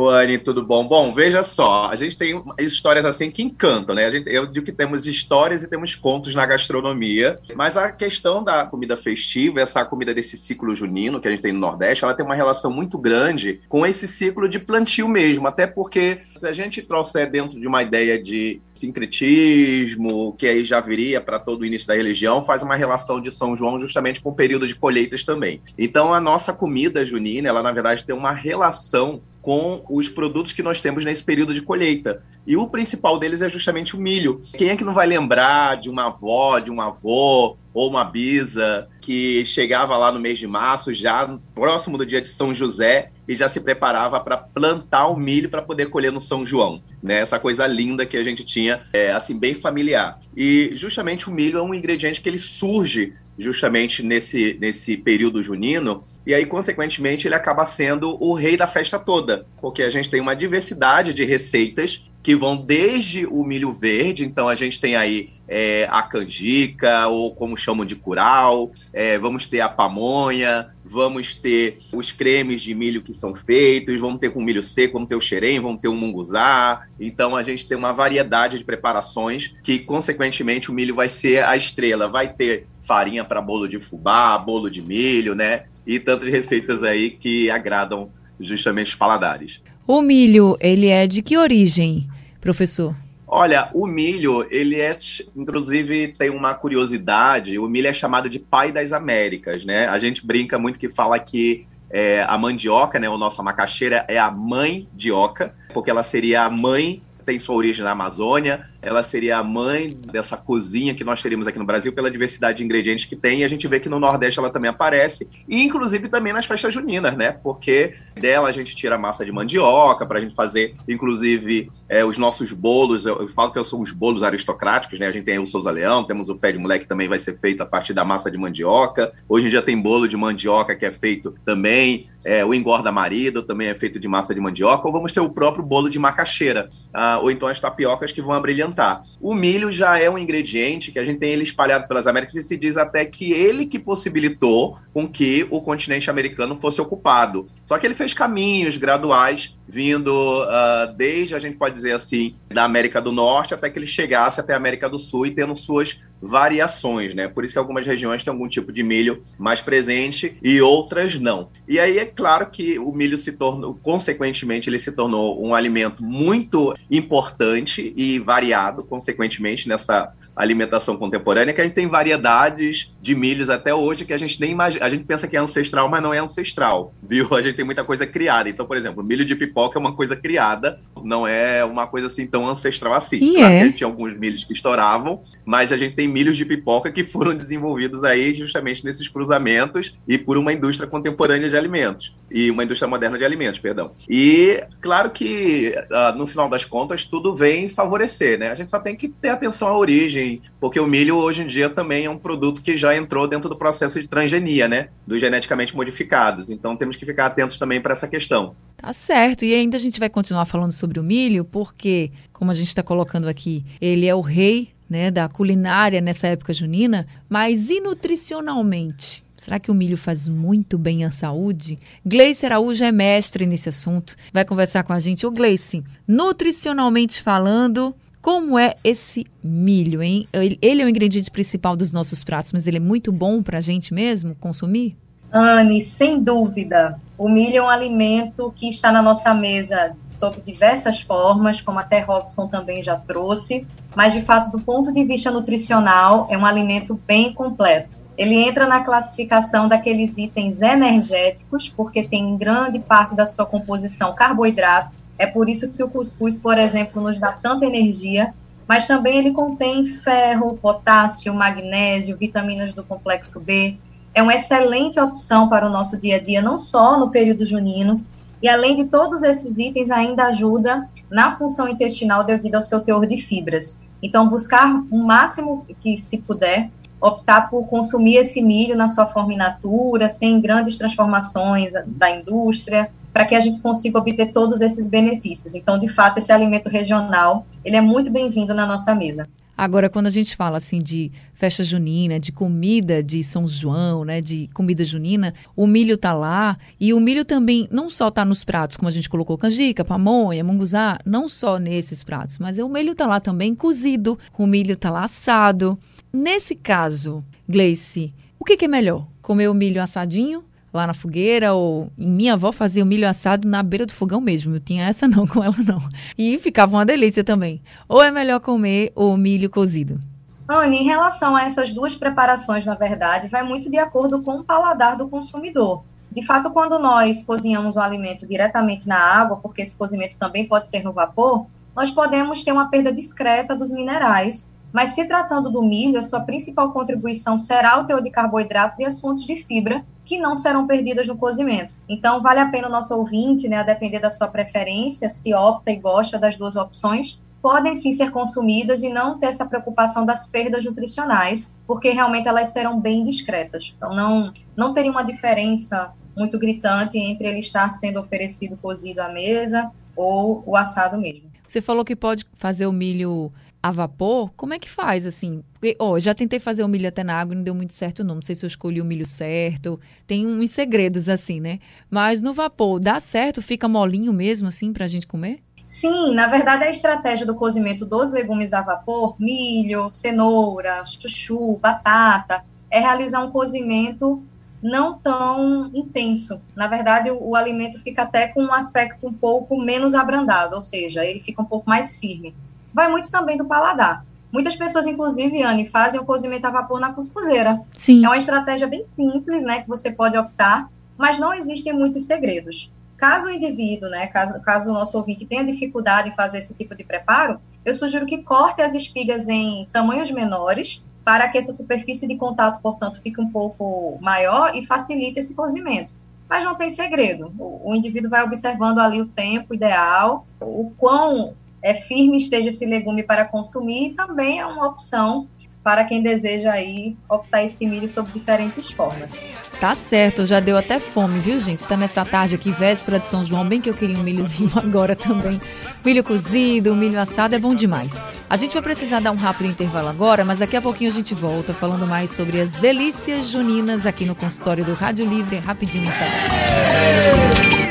Oi, 0.00 0.24
Anne, 0.24 0.38
tudo 0.38 0.62
bom? 0.62 0.86
Bom, 0.86 1.12
veja 1.12 1.42
só, 1.42 1.86
a 1.90 1.96
gente 1.96 2.16
tem 2.16 2.40
histórias 2.60 3.04
assim 3.04 3.32
que 3.32 3.42
encantam, 3.42 3.96
né? 3.96 4.04
A 4.04 4.10
gente, 4.10 4.32
eu 4.32 4.46
digo 4.46 4.64
que 4.64 4.70
temos 4.70 5.08
histórias 5.08 5.64
e 5.64 5.68
temos 5.68 5.96
contos 5.96 6.36
na 6.36 6.46
gastronomia, 6.46 7.40
mas 7.56 7.76
a 7.76 7.90
questão 7.90 8.44
da 8.44 8.64
comida 8.64 8.96
festiva, 8.96 9.60
essa 9.60 9.84
comida 9.84 10.14
desse 10.14 10.36
ciclo 10.36 10.72
junino 10.72 11.20
que 11.20 11.26
a 11.26 11.32
gente 11.32 11.42
tem 11.42 11.52
no 11.52 11.58
Nordeste, 11.58 12.04
ela 12.04 12.14
tem 12.14 12.24
uma 12.24 12.36
relação 12.36 12.70
muito 12.70 12.96
grande 12.96 13.60
com 13.68 13.84
esse 13.84 14.06
ciclo 14.06 14.48
de 14.48 14.60
plantio 14.60 15.08
mesmo, 15.08 15.48
até 15.48 15.66
porque 15.66 16.20
se 16.36 16.46
a 16.46 16.52
gente 16.52 16.80
trouxer 16.80 17.28
dentro 17.28 17.58
de 17.58 17.66
uma 17.66 17.82
ideia 17.82 18.22
de 18.22 18.60
sincretismo, 18.72 20.32
que 20.38 20.46
aí 20.46 20.64
já 20.64 20.78
viria 20.78 21.20
para 21.20 21.40
todo 21.40 21.62
o 21.62 21.66
início 21.66 21.88
da 21.88 21.96
religião, 21.96 22.40
faz 22.40 22.62
uma 22.62 22.76
relação 22.76 23.20
de 23.20 23.32
São 23.32 23.56
João 23.56 23.80
justamente 23.80 24.20
com 24.20 24.30
o 24.30 24.34
período 24.34 24.68
de 24.68 24.76
colheitas 24.76 25.24
também. 25.24 25.60
Então 25.76 26.14
a 26.14 26.20
nossa 26.20 26.52
comida 26.52 27.04
junina, 27.04 27.48
ela 27.48 27.64
na 27.64 27.72
verdade 27.72 28.04
tem 28.04 28.14
uma 28.14 28.30
relação 28.30 29.20
com 29.48 29.82
os 29.88 30.10
produtos 30.10 30.52
que 30.52 30.62
nós 30.62 30.78
temos 30.78 31.06
nesse 31.06 31.24
período 31.24 31.54
de 31.54 31.62
colheita. 31.62 32.22
E 32.48 32.56
o 32.56 32.66
principal 32.66 33.18
deles 33.18 33.42
é 33.42 33.50
justamente 33.50 33.94
o 33.94 34.00
milho. 34.00 34.40
Quem 34.56 34.70
é 34.70 34.76
que 34.76 34.82
não 34.82 34.94
vai 34.94 35.06
lembrar 35.06 35.76
de 35.76 35.90
uma 35.90 36.06
avó, 36.06 36.58
de 36.58 36.70
um 36.70 36.80
avô 36.80 37.58
ou 37.74 37.90
uma 37.90 38.02
bisa 38.02 38.88
que 39.02 39.44
chegava 39.44 39.98
lá 39.98 40.10
no 40.10 40.18
mês 40.18 40.38
de 40.38 40.46
março, 40.46 40.94
já 40.94 41.38
próximo 41.54 41.98
do 41.98 42.06
dia 42.06 42.22
de 42.22 42.28
São 42.30 42.54
José, 42.54 43.12
e 43.28 43.36
já 43.36 43.50
se 43.50 43.60
preparava 43.60 44.18
para 44.18 44.38
plantar 44.38 45.08
o 45.08 45.16
milho 45.16 45.50
para 45.50 45.60
poder 45.60 45.90
colher 45.90 46.10
no 46.10 46.22
São 46.22 46.46
João, 46.46 46.82
né? 47.02 47.20
Essa 47.20 47.38
coisa 47.38 47.66
linda 47.66 48.06
que 48.06 48.16
a 48.16 48.24
gente 48.24 48.42
tinha, 48.42 48.80
é, 48.94 49.12
assim 49.12 49.38
bem 49.38 49.54
familiar. 49.54 50.18
E 50.34 50.70
justamente 50.72 51.28
o 51.28 51.32
milho 51.32 51.58
é 51.58 51.62
um 51.62 51.74
ingrediente 51.74 52.22
que 52.22 52.28
ele 52.30 52.38
surge 52.38 53.12
justamente 53.38 54.02
nesse, 54.02 54.56
nesse 54.58 54.96
período 54.96 55.42
junino, 55.42 56.02
e 56.26 56.34
aí, 56.34 56.44
consequentemente, 56.44 57.28
ele 57.28 57.34
acaba 57.34 57.64
sendo 57.64 58.16
o 58.20 58.34
rei 58.34 58.56
da 58.56 58.66
festa 58.66 58.98
toda, 58.98 59.46
porque 59.60 59.82
a 59.82 59.90
gente 59.90 60.10
tem 60.10 60.20
uma 60.20 60.34
diversidade 60.34 61.14
de 61.14 61.24
receitas 61.24 62.07
que 62.28 62.36
vão 62.36 62.58
desde 62.58 63.24
o 63.24 63.42
milho 63.42 63.72
verde, 63.72 64.22
então 64.22 64.50
a 64.50 64.54
gente 64.54 64.78
tem 64.78 64.94
aí 64.94 65.30
é, 65.48 65.88
a 65.90 66.02
canjica, 66.02 67.08
ou 67.08 67.34
como 67.34 67.56
chamam 67.56 67.86
de 67.86 67.96
curau, 67.96 68.70
é, 68.92 69.18
vamos 69.18 69.46
ter 69.46 69.62
a 69.62 69.68
pamonha, 69.70 70.66
vamos 70.84 71.32
ter 71.32 71.78
os 71.90 72.12
cremes 72.12 72.60
de 72.60 72.74
milho 72.74 73.00
que 73.00 73.14
são 73.14 73.34
feitos, 73.34 73.98
vamos 73.98 74.20
ter 74.20 74.28
com 74.28 74.42
milho 74.42 74.62
seco, 74.62 74.92
vamos 74.92 75.08
ter 75.08 75.14
o 75.14 75.22
xerém, 75.22 75.58
vamos 75.58 75.80
ter 75.80 75.88
o 75.88 75.94
munguzá. 75.94 76.82
Então 77.00 77.34
a 77.34 77.42
gente 77.42 77.66
tem 77.66 77.78
uma 77.78 77.94
variedade 77.94 78.58
de 78.58 78.64
preparações 78.64 79.54
que, 79.64 79.78
consequentemente, 79.78 80.70
o 80.70 80.74
milho 80.74 80.94
vai 80.94 81.08
ser 81.08 81.42
a 81.44 81.56
estrela. 81.56 82.10
Vai 82.10 82.30
ter 82.30 82.66
farinha 82.82 83.24
para 83.24 83.40
bolo 83.40 83.66
de 83.66 83.80
fubá, 83.80 84.36
bolo 84.36 84.68
de 84.68 84.82
milho, 84.82 85.34
né? 85.34 85.62
E 85.86 85.98
tantas 85.98 86.28
receitas 86.28 86.82
aí 86.82 87.08
que 87.08 87.48
agradam 87.48 88.10
justamente 88.38 88.88
os 88.88 88.94
paladares. 88.96 89.62
O 89.86 90.02
milho, 90.02 90.58
ele 90.60 90.88
é 90.88 91.06
de 91.06 91.22
que 91.22 91.38
origem, 91.38 92.06
professor? 92.40 92.94
Olha, 93.26 93.68
o 93.74 93.86
milho, 93.86 94.46
ele 94.50 94.80
é, 94.80 94.96
inclusive, 95.36 96.14
tem 96.18 96.30
uma 96.30 96.54
curiosidade. 96.54 97.58
O 97.58 97.68
milho 97.68 97.88
é 97.88 97.92
chamado 97.92 98.30
de 98.30 98.38
pai 98.38 98.72
das 98.72 98.92
Américas, 98.92 99.64
né? 99.66 99.86
A 99.86 99.98
gente 99.98 100.26
brinca 100.26 100.58
muito 100.58 100.78
que 100.78 100.88
fala 100.88 101.18
que 101.18 101.66
é, 101.90 102.24
a 102.26 102.38
mandioca, 102.38 102.98
né, 102.98 103.08
o 103.08 103.18
nossa 103.18 103.42
macaxeira, 103.42 104.04
é 104.08 104.18
a 104.18 104.30
mãe 104.30 104.88
de 104.94 105.12
oca, 105.12 105.54
porque 105.74 105.90
ela 105.90 106.02
seria 106.02 106.42
a 106.42 106.50
mãe 106.50 107.02
tem 107.28 107.38
sua 107.38 107.56
origem 107.56 107.84
na 107.84 107.90
Amazônia, 107.90 108.66
ela 108.88 109.02
seria 109.02 109.36
a 109.36 109.44
mãe 109.44 109.90
dessa 109.90 110.34
cozinha 110.34 110.94
que 110.94 111.04
nós 111.04 111.20
teríamos 111.20 111.46
aqui 111.46 111.58
no 111.58 111.64
Brasil 111.66 111.92
pela 111.92 112.10
diversidade 112.10 112.58
de 112.58 112.64
ingredientes 112.64 113.04
que 113.04 113.14
tem, 113.14 113.40
e 113.40 113.44
a 113.44 113.48
gente 113.48 113.68
vê 113.68 113.78
que 113.78 113.88
no 113.88 114.00
Nordeste 114.00 114.38
ela 114.38 114.48
também 114.48 114.70
aparece, 114.70 115.28
e 115.46 115.62
inclusive 115.62 116.08
também 116.08 116.32
nas 116.32 116.46
festas 116.46 116.72
juninas, 116.72 117.14
né? 117.14 117.32
Porque 117.32 117.94
dela 118.18 118.48
a 118.48 118.52
gente 118.52 118.74
tira 118.74 118.94
a 118.94 118.98
massa 118.98 119.26
de 119.26 119.30
mandioca 119.30 120.06
para 120.06 120.18
a 120.18 120.22
gente 120.22 120.34
fazer, 120.34 120.74
inclusive, 120.88 121.70
é, 121.86 122.02
os 122.02 122.16
nossos 122.16 122.50
bolos, 122.50 123.04
eu, 123.04 123.18
eu, 123.18 123.28
falo 123.28 123.52
que 123.52 123.62
são 123.62 123.82
os 123.82 123.92
bolos 123.92 124.22
aristocráticos, 124.22 124.98
né? 124.98 125.06
A 125.06 125.12
gente 125.12 125.24
tem 125.24 125.38
o 125.38 125.46
Souza 125.46 125.70
Leão, 125.70 126.04
temos 126.04 126.30
o 126.30 126.36
pé 126.36 126.50
de 126.50 126.58
moleque 126.58 126.84
que 126.84 126.88
também 126.88 127.08
vai 127.08 127.18
ser 127.18 127.38
feito 127.38 127.62
a 127.62 127.66
partir 127.66 127.92
da 127.92 128.06
massa 128.06 128.30
de 128.30 128.38
mandioca. 128.38 129.12
Hoje 129.28 129.48
em 129.48 129.50
dia 129.50 129.60
tem 129.60 129.78
bolo 129.78 130.08
de 130.08 130.16
mandioca 130.16 130.74
que 130.74 130.86
é 130.86 130.90
feito 130.90 131.34
também 131.44 132.08
é, 132.28 132.44
o 132.44 132.52
engorda 132.52 132.92
marido 132.92 133.42
também 133.42 133.68
é 133.68 133.74
feito 133.74 133.98
de 133.98 134.06
massa 134.06 134.34
de 134.34 134.40
mandioca, 134.40 134.86
ou 134.86 134.92
vamos 134.92 135.12
ter 135.12 135.20
o 135.20 135.30
próprio 135.30 135.64
bolo 135.64 135.88
de 135.88 135.98
macaxeira, 135.98 136.68
ah, 136.92 137.20
ou 137.22 137.30
então 137.30 137.48
as 137.48 137.58
tapiocas 137.58 138.12
que 138.12 138.20
vão 138.20 138.34
abrilhantar. 138.34 138.77
O 139.20 139.34
milho 139.34 139.72
já 139.72 139.98
é 139.98 140.08
um 140.08 140.18
ingrediente 140.18 140.92
que 140.92 140.98
a 140.98 141.04
gente 141.04 141.18
tem 141.18 141.30
ele 141.30 141.42
espalhado 141.42 141.88
pelas 141.88 142.06
Américas 142.06 142.36
e 142.36 142.42
se 142.42 142.56
diz 142.56 142.76
até 142.76 143.04
que 143.04 143.32
ele 143.32 143.66
que 143.66 143.78
possibilitou 143.78 144.78
com 144.92 145.08
que 145.08 145.46
o 145.50 145.60
continente 145.60 146.10
americano 146.10 146.56
fosse 146.56 146.80
ocupado. 146.80 147.48
Só 147.64 147.78
que 147.78 147.86
ele 147.86 147.94
fez 147.94 148.14
caminhos 148.14 148.76
graduais 148.76 149.56
vindo 149.66 150.42
uh, 150.44 150.92
desde, 150.96 151.34
a 151.34 151.38
gente 151.38 151.56
pode 151.56 151.74
dizer 151.74 151.92
assim, 151.92 152.34
da 152.48 152.64
América 152.64 153.02
do 153.02 153.12
Norte 153.12 153.52
até 153.52 153.68
que 153.68 153.78
ele 153.78 153.86
chegasse 153.86 154.40
até 154.40 154.54
a 154.54 154.56
América 154.56 154.88
do 154.88 154.98
Sul 154.98 155.26
e 155.26 155.30
tendo 155.30 155.54
suas 155.54 156.00
variações, 156.20 157.14
né? 157.14 157.28
Por 157.28 157.44
isso 157.44 157.54
que 157.54 157.58
algumas 157.58 157.86
regiões 157.86 158.24
têm 158.24 158.32
algum 158.32 158.48
tipo 158.48 158.72
de 158.72 158.82
milho 158.82 159.22
mais 159.38 159.60
presente 159.60 160.36
e 160.42 160.60
outras 160.60 161.18
não. 161.18 161.48
E 161.66 161.78
aí 161.78 161.98
é 161.98 162.04
claro 162.04 162.46
que 162.50 162.78
o 162.78 162.92
milho 162.92 163.16
se 163.16 163.32
tornou, 163.32 163.78
consequentemente, 163.82 164.68
ele 164.68 164.78
se 164.78 164.92
tornou 164.92 165.44
um 165.44 165.54
alimento 165.54 166.02
muito 166.02 166.74
importante 166.90 167.92
e 167.96 168.18
variado, 168.18 168.82
consequentemente, 168.84 169.68
nessa 169.68 170.12
alimentação 170.38 170.96
contemporânea, 170.96 171.52
que 171.52 171.60
a 171.60 171.64
gente 171.64 171.74
tem 171.74 171.88
variedades 171.88 172.94
de 173.02 173.14
milhos 173.14 173.50
até 173.50 173.74
hoje 173.74 174.04
que 174.04 174.12
a 174.12 174.18
gente 174.18 174.40
nem 174.40 174.52
imagina. 174.52 174.84
A 174.84 174.88
gente 174.88 175.04
pensa 175.04 175.26
que 175.26 175.36
é 175.36 175.40
ancestral, 175.40 175.88
mas 175.88 176.00
não 176.00 176.14
é 176.14 176.18
ancestral, 176.18 176.94
viu? 177.02 177.28
A 177.34 177.42
gente 177.42 177.56
tem 177.56 177.64
muita 177.64 177.82
coisa 177.84 178.06
criada. 178.06 178.48
Então, 178.48 178.64
por 178.64 178.76
exemplo, 178.76 179.02
milho 179.02 179.24
de 179.24 179.34
pipoca 179.34 179.78
é 179.78 179.80
uma 179.80 179.94
coisa 179.94 180.14
criada, 180.14 180.80
não 181.02 181.26
é 181.26 181.64
uma 181.64 181.86
coisa 181.86 182.06
assim 182.06 182.26
tão 182.26 182.48
ancestral 182.48 182.94
assim. 182.94 183.18
Claro 183.18 183.52
é. 183.52 183.58
que 183.58 183.62
a 183.62 183.66
gente 183.66 183.76
tinha 183.78 183.86
alguns 183.86 184.14
milhos 184.14 184.44
que 184.44 184.52
estouravam, 184.52 185.22
mas 185.44 185.72
a 185.72 185.76
gente 185.76 185.94
tem 185.94 186.06
milhos 186.06 186.36
de 186.36 186.44
pipoca 186.44 186.90
que 186.90 187.02
foram 187.04 187.34
desenvolvidos 187.34 188.04
aí 188.04 188.32
justamente 188.34 188.84
nesses 188.84 189.08
cruzamentos 189.08 189.96
e 190.06 190.16
por 190.16 190.38
uma 190.38 190.52
indústria 190.52 190.88
contemporânea 190.88 191.48
de 191.48 191.56
alimentos. 191.56 192.16
E 192.30 192.50
uma 192.50 192.62
indústria 192.62 192.88
moderna 192.88 193.18
de 193.18 193.24
alimentos, 193.24 193.60
perdão. 193.60 193.92
E 194.08 194.62
claro 194.80 195.10
que, 195.10 195.74
ah, 195.90 196.12
no 196.16 196.26
final 196.26 196.48
das 196.48 196.64
contas, 196.64 197.04
tudo 197.04 197.34
vem 197.34 197.68
favorecer, 197.68 198.38
né? 198.38 198.50
A 198.50 198.54
gente 198.54 198.70
só 198.70 198.78
tem 198.78 198.94
que 198.94 199.08
ter 199.08 199.30
atenção 199.30 199.68
à 199.68 199.78
origem, 199.78 200.27
porque 200.60 200.78
o 200.78 200.86
milho 200.86 201.16
hoje 201.16 201.42
em 201.42 201.46
dia 201.46 201.68
também 201.68 202.04
é 202.04 202.10
um 202.10 202.18
produto 202.18 202.62
que 202.62 202.76
já 202.76 202.96
entrou 202.96 203.26
dentro 203.26 203.48
do 203.48 203.56
processo 203.56 204.00
de 204.00 204.08
transgenia, 204.08 204.68
né? 204.68 204.88
Dos 205.06 205.20
geneticamente 205.20 205.74
modificados. 205.74 206.50
Então 206.50 206.76
temos 206.76 206.96
que 206.96 207.06
ficar 207.06 207.26
atentos 207.26 207.58
também 207.58 207.80
para 207.80 207.92
essa 207.92 208.08
questão. 208.08 208.54
Tá 208.76 208.92
certo. 208.92 209.44
E 209.44 209.54
ainda 209.54 209.76
a 209.76 209.80
gente 209.80 209.98
vai 209.98 210.08
continuar 210.08 210.44
falando 210.44 210.72
sobre 210.72 211.00
o 211.00 211.02
milho, 211.02 211.44
porque, 211.44 212.10
como 212.32 212.50
a 212.50 212.54
gente 212.54 212.68
está 212.68 212.82
colocando 212.82 213.28
aqui, 213.28 213.64
ele 213.80 214.06
é 214.06 214.14
o 214.14 214.20
rei 214.20 214.70
né, 214.88 215.10
da 215.10 215.28
culinária 215.28 216.00
nessa 216.00 216.28
época 216.28 216.52
junina, 216.52 217.06
mas 217.28 217.70
e 217.70 217.80
nutricionalmente? 217.80 219.22
Será 219.36 219.60
que 219.60 219.70
o 219.70 219.74
milho 219.74 219.96
faz 219.96 220.26
muito 220.26 220.76
bem 220.76 221.04
à 221.04 221.12
saúde? 221.12 221.78
Gleice 222.04 222.44
Araújo 222.44 222.82
é 222.82 222.90
mestre 222.90 223.46
nesse 223.46 223.68
assunto, 223.68 224.16
vai 224.32 224.44
conversar 224.44 224.82
com 224.82 224.92
a 224.92 224.98
gente. 224.98 225.24
Ô 225.24 225.30
Gleice, 225.30 225.84
nutricionalmente 226.06 227.22
falando, 227.22 227.94
como 228.20 228.58
é 228.58 228.74
esse 228.82 229.26
milho, 229.42 230.02
hein? 230.02 230.28
Ele 230.32 230.82
é 230.82 230.84
o 230.84 230.88
ingrediente 230.88 231.30
principal 231.30 231.76
dos 231.76 231.92
nossos 231.92 232.24
pratos, 232.24 232.52
mas 232.52 232.66
ele 232.66 232.78
é 232.78 232.80
muito 232.80 233.12
bom 233.12 233.42
para 233.42 233.58
a 233.58 233.60
gente 233.60 233.94
mesmo 233.94 234.34
consumir? 234.34 234.96
Anne, 235.32 235.82
sem 235.82 236.22
dúvida. 236.22 236.98
O 237.16 237.28
milho 237.28 237.56
é 237.56 237.62
um 237.62 237.68
alimento 237.68 238.52
que 238.56 238.68
está 238.68 238.90
na 238.90 239.02
nossa 239.02 239.34
mesa 239.34 239.94
sob 240.08 240.40
diversas 240.40 241.00
formas, 241.00 241.60
como 241.60 241.78
até 241.78 242.00
Robson 242.00 242.48
também 242.48 242.82
já 242.82 242.96
trouxe, 242.96 243.66
mas 243.94 244.12
de 244.12 244.22
fato, 244.22 244.50
do 244.50 244.60
ponto 244.60 244.92
de 244.92 245.04
vista 245.04 245.30
nutricional, 245.30 246.26
é 246.30 246.38
um 246.38 246.46
alimento 246.46 246.98
bem 247.06 247.32
completo. 247.32 247.96
Ele 248.18 248.34
entra 248.34 248.66
na 248.66 248.80
classificação 248.80 249.68
daqueles 249.68 250.18
itens 250.18 250.60
energéticos, 250.60 251.68
porque 251.68 252.02
tem 252.02 252.30
em 252.30 252.36
grande 252.36 252.80
parte 252.80 253.14
da 253.14 253.24
sua 253.24 253.46
composição 253.46 254.12
carboidratos. 254.12 255.04
É 255.16 255.24
por 255.24 255.48
isso 255.48 255.70
que 255.70 255.84
o 255.84 255.88
cuscuz, 255.88 256.36
por 256.36 256.58
exemplo, 256.58 257.00
nos 257.00 257.16
dá 257.20 257.30
tanta 257.30 257.64
energia. 257.64 258.34
Mas 258.66 258.88
também 258.88 259.18
ele 259.18 259.30
contém 259.30 259.84
ferro, 259.84 260.58
potássio, 260.58 261.32
magnésio, 261.32 262.16
vitaminas 262.16 262.72
do 262.72 262.82
complexo 262.82 263.38
B. 263.40 263.76
É 264.12 264.20
uma 264.20 264.34
excelente 264.34 264.98
opção 264.98 265.48
para 265.48 265.64
o 265.64 265.70
nosso 265.70 265.96
dia 265.96 266.16
a 266.16 266.20
dia, 266.20 266.42
não 266.42 266.58
só 266.58 266.98
no 266.98 267.10
período 267.10 267.46
junino. 267.46 268.04
E 268.42 268.48
além 268.48 268.74
de 268.74 268.86
todos 268.86 269.22
esses 269.22 269.58
itens, 269.58 269.92
ainda 269.92 270.24
ajuda 270.24 270.88
na 271.08 271.30
função 271.30 271.68
intestinal 271.68 272.24
devido 272.24 272.56
ao 272.56 272.62
seu 272.62 272.80
teor 272.80 273.06
de 273.06 273.16
fibras. 273.16 273.80
Então, 274.02 274.28
buscar 274.28 274.68
o 274.90 275.06
máximo 275.06 275.64
que 275.80 275.96
se 275.96 276.18
puder 276.18 276.68
optar 277.00 277.48
por 277.48 277.66
consumir 277.66 278.16
esse 278.16 278.42
milho 278.42 278.76
na 278.76 278.88
sua 278.88 279.06
forma 279.06 279.32
in 279.32 279.36
natura, 279.36 280.08
sem 280.08 280.40
grandes 280.40 280.76
transformações 280.76 281.72
da 281.86 282.10
indústria, 282.10 282.90
para 283.12 283.24
que 283.24 283.34
a 283.34 283.40
gente 283.40 283.60
consiga 283.60 283.98
obter 283.98 284.32
todos 284.32 284.60
esses 284.60 284.88
benefícios. 284.88 285.54
Então, 285.54 285.78
de 285.78 285.88
fato, 285.88 286.18
esse 286.18 286.32
alimento 286.32 286.68
regional, 286.68 287.46
ele 287.64 287.76
é 287.76 287.80
muito 287.80 288.10
bem-vindo 288.10 288.54
na 288.54 288.66
nossa 288.66 288.94
mesa. 288.94 289.28
Agora, 289.58 289.90
quando 289.90 290.06
a 290.06 290.10
gente 290.10 290.36
fala 290.36 290.58
assim 290.58 290.78
de 290.78 291.10
festa 291.34 291.64
junina, 291.64 292.20
de 292.20 292.30
comida 292.30 293.02
de 293.02 293.24
São 293.24 293.44
João, 293.48 294.04
né, 294.04 294.20
de 294.20 294.48
comida 294.54 294.84
junina, 294.84 295.34
o 295.56 295.66
milho 295.66 295.98
tá 295.98 296.12
lá 296.12 296.56
e 296.78 296.94
o 296.94 297.00
milho 297.00 297.24
também 297.24 297.66
não 297.68 297.90
só 297.90 298.08
tá 298.08 298.24
nos 298.24 298.44
pratos, 298.44 298.76
como 298.76 298.88
a 298.88 298.92
gente 298.92 299.08
colocou 299.08 299.36
canjica, 299.36 299.84
pamonha, 299.84 300.44
munguzá, 300.44 301.00
não 301.04 301.28
só 301.28 301.58
nesses 301.58 302.04
pratos, 302.04 302.38
mas 302.38 302.56
o 302.60 302.68
milho 302.68 302.94
tá 302.94 303.04
lá 303.04 303.18
também 303.18 303.52
cozido, 303.52 304.16
o 304.38 304.46
milho 304.46 304.76
tá 304.76 304.90
lá 304.90 305.02
assado. 305.02 305.76
Nesse 306.12 306.54
caso, 306.54 307.24
Gleice, 307.48 308.14
o 308.38 308.44
que, 308.44 308.56
que 308.56 308.64
é 308.64 308.68
melhor? 308.68 309.06
Comer 309.20 309.48
o 309.48 309.54
milho 309.54 309.82
assadinho 309.82 310.44
lá 310.72 310.86
na 310.86 310.94
fogueira 310.94 311.54
ou 311.54 311.90
em 311.98 312.08
minha 312.08 312.34
avó 312.34 312.52
fazia 312.52 312.82
o 312.82 312.86
milho 312.86 313.08
assado 313.08 313.48
na 313.48 313.62
beira 313.62 313.86
do 313.86 313.92
fogão 313.92 314.20
mesmo. 314.20 314.52
Não 314.52 314.60
tinha 314.60 314.86
essa 314.86 315.06
não 315.08 315.26
com 315.26 315.42
ela 315.42 315.56
não. 315.66 315.80
E 316.16 316.38
ficava 316.38 316.76
uma 316.76 316.86
delícia 316.86 317.24
também. 317.24 317.60
Ou 317.88 318.02
é 318.02 318.10
melhor 318.10 318.40
comer 318.40 318.92
o 318.94 319.16
milho 319.16 319.50
cozido? 319.50 320.00
Anne, 320.48 320.78
em 320.78 320.84
relação 320.84 321.36
a 321.36 321.44
essas 321.44 321.72
duas 321.72 321.94
preparações, 321.94 322.64
na 322.64 322.74
verdade, 322.74 323.28
vai 323.28 323.42
muito 323.42 323.70
de 323.70 323.76
acordo 323.76 324.22
com 324.22 324.38
o 324.38 324.44
paladar 324.44 324.96
do 324.96 325.08
consumidor. 325.08 325.84
De 326.10 326.24
fato, 326.24 326.50
quando 326.50 326.78
nós 326.78 327.22
cozinhamos 327.22 327.76
o 327.76 327.80
alimento 327.80 328.26
diretamente 328.26 328.88
na 328.88 328.98
água, 328.98 329.36
porque 329.36 329.60
esse 329.60 329.76
cozimento 329.76 330.16
também 330.16 330.48
pode 330.48 330.70
ser 330.70 330.82
no 330.82 330.90
vapor, 330.90 331.46
nós 331.76 331.90
podemos 331.90 332.42
ter 332.42 332.50
uma 332.50 332.70
perda 332.70 332.90
discreta 332.90 333.54
dos 333.54 333.70
minerais 333.70 334.56
mas 334.72 334.90
se 334.90 335.04
tratando 335.06 335.50
do 335.50 335.62
milho, 335.62 335.98
a 335.98 336.02
sua 336.02 336.20
principal 336.20 336.72
contribuição 336.72 337.38
será 337.38 337.80
o 337.80 337.84
teor 337.84 338.02
de 338.02 338.10
carboidratos 338.10 338.78
e 338.78 338.84
as 338.84 339.00
fontes 339.00 339.24
de 339.24 339.36
fibra, 339.36 339.84
que 340.04 340.18
não 340.18 340.36
serão 340.36 340.66
perdidas 340.66 341.06
no 341.06 341.16
cozimento. 341.16 341.76
Então, 341.88 342.20
vale 342.20 342.40
a 342.40 342.48
pena 342.48 342.68
o 342.68 342.70
nosso 342.70 342.94
ouvinte, 342.94 343.48
né, 343.48 343.58
a 343.58 343.62
depender 343.62 343.98
da 343.98 344.10
sua 344.10 344.26
preferência, 344.26 345.10
se 345.10 345.34
opta 345.34 345.70
e 345.70 345.76
gosta 345.76 346.18
das 346.18 346.36
duas 346.36 346.56
opções, 346.56 347.18
podem 347.42 347.74
sim 347.74 347.92
ser 347.92 348.10
consumidas 348.10 348.82
e 348.82 348.88
não 348.88 349.18
ter 349.18 349.26
essa 349.26 349.46
preocupação 349.46 350.04
das 350.04 350.26
perdas 350.26 350.64
nutricionais, 350.64 351.54
porque 351.66 351.90
realmente 351.90 352.28
elas 352.28 352.48
serão 352.48 352.80
bem 352.80 353.04
discretas. 353.04 353.74
Então, 353.76 353.94
não, 353.94 354.32
não 354.56 354.72
teria 354.72 354.90
uma 354.90 355.02
diferença 355.02 355.92
muito 356.16 356.38
gritante 356.38 356.98
entre 356.98 357.28
ele 357.28 357.38
estar 357.38 357.68
sendo 357.68 358.00
oferecido 358.00 358.56
cozido 358.56 359.00
à 359.00 359.08
mesa 359.08 359.70
ou 359.94 360.42
o 360.44 360.56
assado 360.56 360.98
mesmo. 360.98 361.30
Você 361.46 361.60
falou 361.60 361.84
que 361.84 361.96
pode 361.96 362.26
fazer 362.36 362.66
o 362.66 362.72
milho 362.72 363.32
a 363.62 363.72
vapor, 363.72 364.32
como 364.36 364.54
é 364.54 364.58
que 364.58 364.70
faz, 364.70 365.04
assim? 365.04 365.42
Porque, 365.52 365.76
ó, 365.80 365.98
já 365.98 366.14
tentei 366.14 366.38
fazer 366.38 366.62
o 366.62 366.68
milho 366.68 366.88
até 366.88 367.02
na 367.02 367.18
água 367.18 367.34
e 367.34 367.36
não 367.36 367.42
deu 367.42 367.54
muito 367.54 367.74
certo, 367.74 368.04
não. 368.04 368.16
Não 368.16 368.22
sei 368.22 368.34
se 368.34 368.44
eu 368.44 368.48
escolhi 368.48 368.80
o 368.80 368.84
milho 368.84 369.06
certo. 369.06 369.80
Tem 370.06 370.26
uns 370.26 370.50
segredos, 370.50 371.08
assim, 371.08 371.40
né? 371.40 371.58
Mas 371.90 372.22
no 372.22 372.32
vapor, 372.32 372.78
dá 372.78 373.00
certo? 373.00 373.42
Fica 373.42 373.68
molinho 373.68 374.12
mesmo, 374.12 374.48
assim, 374.48 374.72
pra 374.72 374.86
gente 374.86 375.06
comer? 375.06 375.40
Sim, 375.64 376.14
na 376.14 376.28
verdade 376.28 376.64
a 376.64 376.70
estratégia 376.70 377.26
do 377.26 377.34
cozimento 377.34 377.84
dos 377.84 378.10
legumes 378.10 378.54
a 378.54 378.62
vapor, 378.62 379.16
milho, 379.20 379.90
cenoura, 379.90 380.82
chuchu, 380.86 381.58
batata, 381.58 382.42
é 382.70 382.80
realizar 382.80 383.22
um 383.22 383.30
cozimento 383.30 384.22
não 384.62 384.98
tão 384.98 385.70
intenso. 385.74 386.40
Na 386.56 386.68
verdade, 386.68 387.10
o, 387.10 387.22
o, 387.22 387.36
alimento 387.36 387.78
fica 387.80 388.02
até 388.02 388.28
com 388.28 388.44
um 388.44 388.54
aspecto 388.54 389.06
um 389.06 389.12
pouco 389.12 389.60
menos 389.60 389.94
abrandado, 389.94 390.54
ou 390.54 390.62
seja, 390.62 391.04
ele 391.04 391.20
fica 391.20 391.42
um 391.42 391.44
pouco 391.44 391.68
mais 391.68 391.98
firme 391.98 392.34
vai 392.78 392.88
muito 392.88 393.10
também 393.10 393.36
do 393.36 393.44
paladar. 393.44 394.04
Muitas 394.32 394.54
pessoas, 394.54 394.86
inclusive, 394.86 395.42
Anne, 395.42 395.66
fazem 395.66 396.00
o 396.00 396.04
cozimento 396.04 396.46
a 396.46 396.50
vapor 396.50 396.78
na 396.78 396.92
cuscuzeira. 396.92 397.60
Sim. 397.72 398.04
É 398.04 398.08
uma 398.08 398.16
estratégia 398.16 398.68
bem 398.68 398.82
simples, 398.82 399.42
né, 399.42 399.62
que 399.62 399.68
você 399.68 399.90
pode 399.90 400.16
optar, 400.16 400.70
mas 400.96 401.18
não 401.18 401.34
existem 401.34 401.72
muitos 401.72 402.06
segredos. 402.06 402.70
Caso 402.96 403.26
o 403.26 403.32
indivíduo, 403.32 403.88
né, 403.88 404.06
caso, 404.06 404.40
caso 404.42 404.70
o 404.70 404.72
nosso 404.72 404.96
ouvinte 404.96 405.26
tenha 405.26 405.44
dificuldade 405.44 406.10
em 406.10 406.14
fazer 406.14 406.38
esse 406.38 406.54
tipo 406.54 406.76
de 406.76 406.84
preparo, 406.84 407.40
eu 407.64 407.74
sugiro 407.74 408.06
que 408.06 408.18
corte 408.18 408.62
as 408.62 408.74
espigas 408.74 409.28
em 409.28 409.66
tamanhos 409.72 410.10
menores, 410.12 410.80
para 411.04 411.26
que 411.28 411.38
essa 411.38 411.52
superfície 411.52 412.06
de 412.06 412.16
contato, 412.16 412.60
portanto, 412.60 413.02
fique 413.02 413.20
um 413.20 413.30
pouco 413.30 413.98
maior 414.00 414.54
e 414.54 414.64
facilite 414.64 415.18
esse 415.18 415.34
cozimento. 415.34 415.94
Mas 416.28 416.44
não 416.44 416.54
tem 416.54 416.70
segredo. 416.70 417.32
O, 417.38 417.70
o 417.70 417.74
indivíduo 417.74 418.10
vai 418.10 418.22
observando 418.22 418.78
ali 418.78 419.00
o 419.00 419.08
tempo 419.08 419.54
ideal, 419.54 420.26
o 420.40 420.70
quão 420.76 421.34
é, 421.62 421.74
firme 421.74 422.16
esteja 422.16 422.48
esse 422.48 422.64
legume 422.66 423.02
para 423.02 423.24
consumir, 423.24 423.94
também 423.94 424.38
é 424.40 424.46
uma 424.46 424.66
opção 424.66 425.26
para 425.62 425.84
quem 425.84 426.02
deseja 426.02 426.52
aí 426.52 426.96
optar 427.08 427.42
esse 427.44 427.66
milho 427.66 427.86
sob 427.86 428.10
diferentes 428.12 428.70
formas. 428.70 429.12
Tá 429.60 429.74
certo, 429.74 430.24
já 430.24 430.40
deu 430.40 430.56
até 430.56 430.78
fome, 430.78 431.18
viu, 431.18 431.38
gente? 431.40 431.66
Tá 431.66 431.76
nessa 431.76 432.04
tarde 432.04 432.36
aqui, 432.36 432.50
véspera 432.52 432.98
de 433.00 433.10
São 433.10 433.24
João, 433.24 433.46
bem 433.46 433.60
que 433.60 433.68
eu 433.68 433.74
queria 433.74 433.98
um 433.98 434.02
milhozinho 434.02 434.50
agora 434.56 434.96
também. 434.96 435.40
Milho 435.84 436.02
cozido, 436.04 436.74
milho 436.74 436.98
assado 436.98 437.34
é 437.34 437.38
bom 437.38 437.54
demais. 437.54 438.00
A 438.30 438.36
gente 438.36 438.54
vai 438.54 438.62
precisar 438.62 439.00
dar 439.00 439.10
um 439.10 439.16
rápido 439.16 439.50
intervalo 439.50 439.88
agora, 439.88 440.24
mas 440.24 440.38
daqui 440.38 440.56
a 440.56 440.62
pouquinho 440.62 440.90
a 440.90 440.94
gente 440.94 441.14
volta 441.14 441.52
falando 441.52 441.86
mais 441.86 442.10
sobre 442.10 442.40
as 442.40 442.52
delícias 442.52 443.28
juninas 443.28 443.84
aqui 443.84 444.04
no 444.04 444.14
consultório 444.14 444.64
do 444.64 444.74
Rádio 444.74 445.06
Livre, 445.06 445.36
rapidinho 445.36 445.84
nessa 445.84 447.67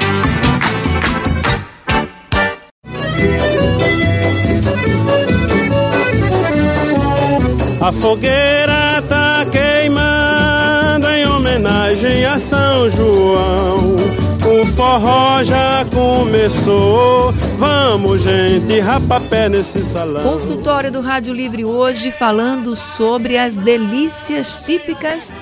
fogueira 8.00 9.02
tá 9.10 9.46
queimando 9.52 11.08
em 11.08 11.28
homenagem 11.28 12.26
a 12.26 12.40
São 12.40 12.90
João. 12.90 13.96
O 14.46 14.66
forró 14.74 15.44
já 15.44 15.86
com 15.94 16.18
começou. 16.48 17.34
Vamos, 17.58 18.22
gente, 18.22 18.80
rapapé 18.80 19.50
nesse 19.50 19.84
salão. 19.84 20.24
Consultório 20.34 20.92
do 20.92 21.02
Rádio 21.02 21.34
Livre 21.34 21.66
hoje 21.66 22.12
falando 22.12 22.76
sobre 22.76 23.38
as 23.38 23.56
delícias 23.56 24.66
típicas 24.66 25.34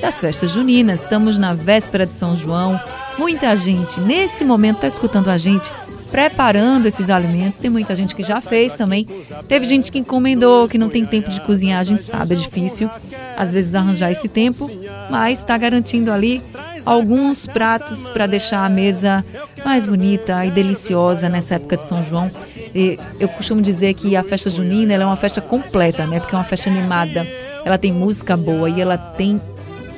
das 0.00 0.20
festas 0.20 0.50
juninas. 0.50 1.02
Estamos 1.02 1.38
na 1.38 1.52
véspera 1.54 2.06
de 2.06 2.14
São 2.14 2.36
João. 2.36 2.80
Muita 3.18 3.56
gente 3.56 4.00
nesse 4.00 4.44
momento 4.44 4.76
está 4.76 4.86
escutando 4.86 5.28
a 5.28 5.36
gente 5.36 5.70
preparando 6.14 6.86
esses 6.86 7.10
alimentos. 7.10 7.58
Tem 7.58 7.68
muita 7.68 7.92
gente 7.92 8.14
que 8.14 8.22
já 8.22 8.40
fez 8.40 8.74
também. 8.74 9.04
Teve 9.48 9.66
gente 9.66 9.90
que 9.90 9.98
encomendou, 9.98 10.68
que 10.68 10.78
não 10.78 10.88
tem 10.88 11.04
tempo 11.04 11.28
de 11.28 11.40
cozinhar. 11.40 11.80
A 11.80 11.82
gente 11.82 12.04
sabe, 12.04 12.36
é 12.36 12.38
difícil 12.38 12.88
às 13.36 13.50
vezes 13.50 13.74
arranjar 13.74 14.12
esse 14.12 14.28
tempo, 14.28 14.70
mas 15.10 15.40
está 15.40 15.58
garantindo 15.58 16.12
ali 16.12 16.40
alguns 16.86 17.48
pratos 17.48 18.08
para 18.08 18.28
deixar 18.28 18.64
a 18.64 18.68
mesa 18.68 19.24
mais 19.64 19.88
bonita 19.88 20.46
e 20.46 20.52
deliciosa 20.52 21.28
nessa 21.28 21.56
época 21.56 21.78
de 21.78 21.86
São 21.88 22.00
João. 22.04 22.30
E 22.72 22.96
eu 23.18 23.28
costumo 23.28 23.60
dizer 23.60 23.94
que 23.94 24.14
a 24.14 24.22
festa 24.22 24.48
junina 24.48 24.94
é 24.94 25.04
uma 25.04 25.16
festa 25.16 25.40
completa, 25.40 26.06
né? 26.06 26.20
Porque 26.20 26.36
é 26.36 26.38
uma 26.38 26.44
festa 26.44 26.70
animada. 26.70 27.26
Ela 27.64 27.76
tem 27.76 27.92
música 27.92 28.36
boa 28.36 28.70
e 28.70 28.80
ela 28.80 28.96
tem 28.96 29.40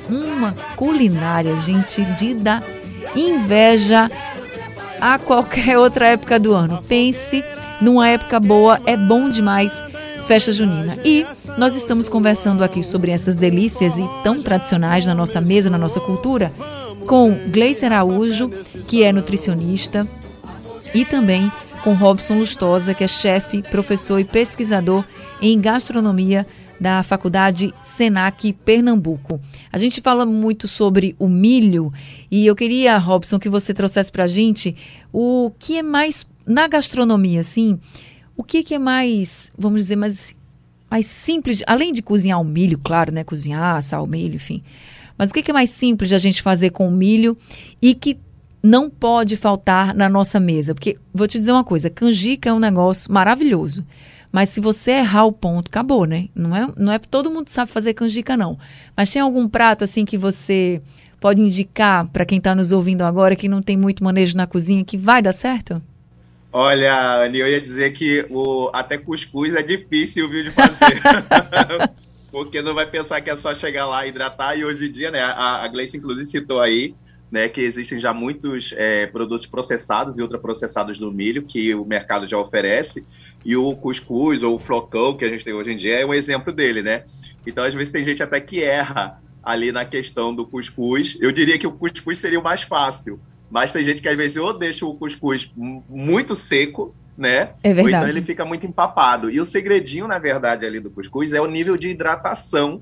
uma 0.09 0.51
culinária, 0.75 1.55
gente, 1.57 2.03
de 2.15 2.33
dar 2.33 2.63
inveja 3.15 4.09
a 4.99 5.17
qualquer 5.19 5.77
outra 5.77 6.07
época 6.07 6.39
do 6.39 6.53
ano. 6.53 6.83
Pense 6.87 7.43
numa 7.81 8.09
época 8.09 8.39
boa, 8.39 8.79
é 8.85 8.97
bom 8.97 9.29
demais 9.29 9.71
festa 10.27 10.51
junina. 10.51 10.97
E 11.05 11.25
nós 11.57 11.75
estamos 11.75 12.09
conversando 12.09 12.63
aqui 12.63 12.83
sobre 12.83 13.11
essas 13.11 13.35
delícias 13.35 13.97
e 13.97 14.03
tão 14.23 14.43
tradicionais 14.43 15.05
na 15.05 15.15
nossa 15.15 15.39
mesa, 15.39 15.69
na 15.69 15.77
nossa 15.77 16.01
cultura, 16.01 16.51
com 17.07 17.33
Gleice 17.47 17.85
Araújo, 17.85 18.51
que 18.89 19.03
é 19.03 19.13
nutricionista, 19.13 20.05
e 20.93 21.05
também 21.05 21.49
com 21.81 21.93
Robson 21.93 22.39
Lustosa, 22.39 22.93
que 22.93 23.05
é 23.05 23.07
chefe, 23.07 23.61
professor 23.61 24.19
e 24.19 24.25
pesquisador 24.25 25.05
em 25.41 25.59
gastronomia 25.61 26.45
da 26.79 27.03
Faculdade 27.03 27.73
Senac 27.83 28.53
Pernambuco. 28.53 29.39
A 29.71 29.77
gente 29.77 30.01
fala 30.01 30.25
muito 30.25 30.67
sobre 30.67 31.15
o 31.17 31.27
milho 31.27 31.91
e 32.29 32.45
eu 32.45 32.55
queria, 32.55 32.97
Robson, 32.97 33.39
que 33.39 33.49
você 33.49 33.73
trouxesse 33.73 34.11
para 34.11 34.25
a 34.25 34.27
gente 34.27 34.75
o 35.11 35.51
que 35.57 35.77
é 35.77 35.83
mais 35.83 36.27
na 36.45 36.67
gastronomia, 36.67 37.41
assim, 37.41 37.79
o 38.35 38.43
que, 38.43 38.73
é 38.73 38.79
mais, 38.79 39.51
vamos 39.57 39.81
dizer, 39.81 39.95
mais, 39.95 40.33
mais 40.89 41.07
simples, 41.07 41.63
além 41.65 41.91
de 41.91 42.01
cozinhar 42.01 42.39
o 42.39 42.45
milho, 42.45 42.77
claro, 42.77 43.11
né, 43.11 43.23
cozinhar, 43.23 43.75
assar 43.75 44.01
o 44.01 44.07
milho, 44.07 44.35
enfim. 44.35 44.63
Mas 45.17 45.29
o 45.29 45.33
que, 45.33 45.41
que 45.41 45.51
é 45.51 45.53
mais 45.53 45.71
simples 45.71 46.09
de 46.09 46.15
a 46.15 46.19
gente 46.19 46.41
fazer 46.41 46.69
com 46.69 46.87
o 46.87 46.91
milho 46.91 47.35
e 47.81 47.95
que 47.95 48.19
não 48.61 48.89
pode 48.89 49.35
faltar 49.35 49.93
na 49.95 50.07
nossa 50.07 50.39
mesa? 50.39 50.75
Porque 50.75 50.97
vou 51.11 51.27
te 51.27 51.39
dizer 51.39 51.51
uma 51.51 51.63
coisa, 51.63 51.89
canjica 51.89 52.49
é 52.49 52.53
um 52.53 52.59
negócio 52.59 53.11
maravilhoso. 53.11 53.83
Mas 54.31 54.49
se 54.49 54.59
você 54.59 54.91
errar 54.91 55.25
o 55.25 55.31
ponto, 55.31 55.69
acabou, 55.69 56.05
né? 56.05 56.27
Não 56.35 56.55
é, 56.55 56.67
não 56.75 56.91
é 56.91 56.99
todo 56.99 57.31
mundo 57.31 57.49
sabe 57.49 57.71
fazer 57.71 57.93
canjica, 57.93 58.35
não. 58.35 58.57
Mas 58.95 59.11
tem 59.11 59.21
algum 59.21 59.47
prato 59.47 59.83
assim 59.83 60.05
que 60.05 60.17
você 60.17 60.81
pode 61.19 61.41
indicar 61.41 62.07
para 62.07 62.25
quem 62.25 62.37
está 62.37 62.53
nos 62.53 62.71
ouvindo 62.71 63.01
agora 63.01 63.35
que 63.35 63.47
não 63.47 63.61
tem 63.61 63.75
muito 63.77 64.03
manejo 64.03 64.37
na 64.37 64.45
cozinha 64.45 64.83
que 64.83 64.97
vai 64.97 65.21
dar 65.21 65.33
certo? 65.33 65.81
Olha, 66.51 67.23
Anny, 67.23 67.39
eu 67.39 67.47
ia 67.47 67.61
dizer 67.61 67.91
que 67.93 68.25
o, 68.29 68.69
até 68.73 68.97
cuscuz 68.97 69.55
é 69.55 69.61
difícil, 69.61 70.29
viu, 70.29 70.43
de 70.43 70.51
fazer. 70.51 71.01
Porque 72.31 72.61
não 72.61 72.73
vai 72.73 72.85
pensar 72.85 73.21
que 73.21 73.29
é 73.29 73.35
só 73.35 73.53
chegar 73.53 73.85
lá 73.85 74.05
hidratar. 74.07 74.57
E 74.57 74.63
hoje 74.63 74.87
em 74.87 74.91
dia, 74.91 75.11
né, 75.11 75.19
a, 75.19 75.63
a 75.63 75.67
Gleice 75.67 75.97
inclusive 75.97 76.25
citou 76.25 76.61
aí, 76.61 76.95
né, 77.31 77.49
que 77.49 77.61
existem 77.61 77.99
já 77.99 78.13
muitos 78.13 78.73
é, 78.77 79.05
produtos 79.07 79.45
processados 79.45 80.17
e 80.17 80.21
ultraprocessados 80.21 80.97
do 80.97 81.11
milho 81.11 81.43
que 81.43 81.75
o 81.75 81.85
mercado 81.85 82.27
já 82.27 82.37
oferece. 82.37 83.05
E 83.45 83.55
o 83.55 83.75
cuscuz 83.75 84.43
ou 84.43 84.55
o 84.55 84.59
flocão 84.59 85.15
que 85.15 85.23
a 85.23 85.29
gente 85.29 85.43
tem 85.43 85.53
hoje 85.53 85.71
em 85.71 85.77
dia 85.77 85.99
é 85.99 86.05
um 86.05 86.13
exemplo 86.13 86.51
dele, 86.51 86.81
né? 86.81 87.03
Então, 87.45 87.63
às 87.63 87.73
vezes, 87.73 87.91
tem 87.91 88.03
gente 88.03 88.21
até 88.21 88.39
que 88.41 88.61
erra 88.61 89.21
ali 89.43 89.71
na 89.71 89.85
questão 89.85 90.35
do 90.35 90.45
cuscuz. 90.45 91.17
Eu 91.21 91.31
diria 91.31 91.57
que 91.57 91.67
o 91.67 91.71
cuscuz 91.71 92.17
seria 92.17 92.39
o 92.39 92.43
mais 92.43 92.61
fácil, 92.61 93.19
mas 93.49 93.71
tem 93.71 93.83
gente 93.83 94.01
que 94.01 94.09
às 94.09 94.17
vezes 94.17 94.35
ou 94.35 94.51
deixa 94.51 94.85
o 94.85 94.93
cuscuz 94.93 95.49
muito 95.55 96.35
seco, 96.35 96.93
né? 97.17 97.51
É 97.63 97.73
verdade. 97.73 97.81
Ou 97.81 97.89
então 97.89 98.07
ele 98.09 98.21
fica 98.21 98.43
muito 98.43 98.65
empapado. 98.65 99.29
E 99.31 99.39
o 99.39 99.45
segredinho, 99.45 100.07
na 100.07 100.19
verdade, 100.19 100.65
ali 100.65 100.81
do 100.81 100.91
cuscuz 100.91 101.31
é 101.31 101.39
o 101.39 101.47
nível 101.47 101.77
de 101.77 101.89
hidratação 101.89 102.81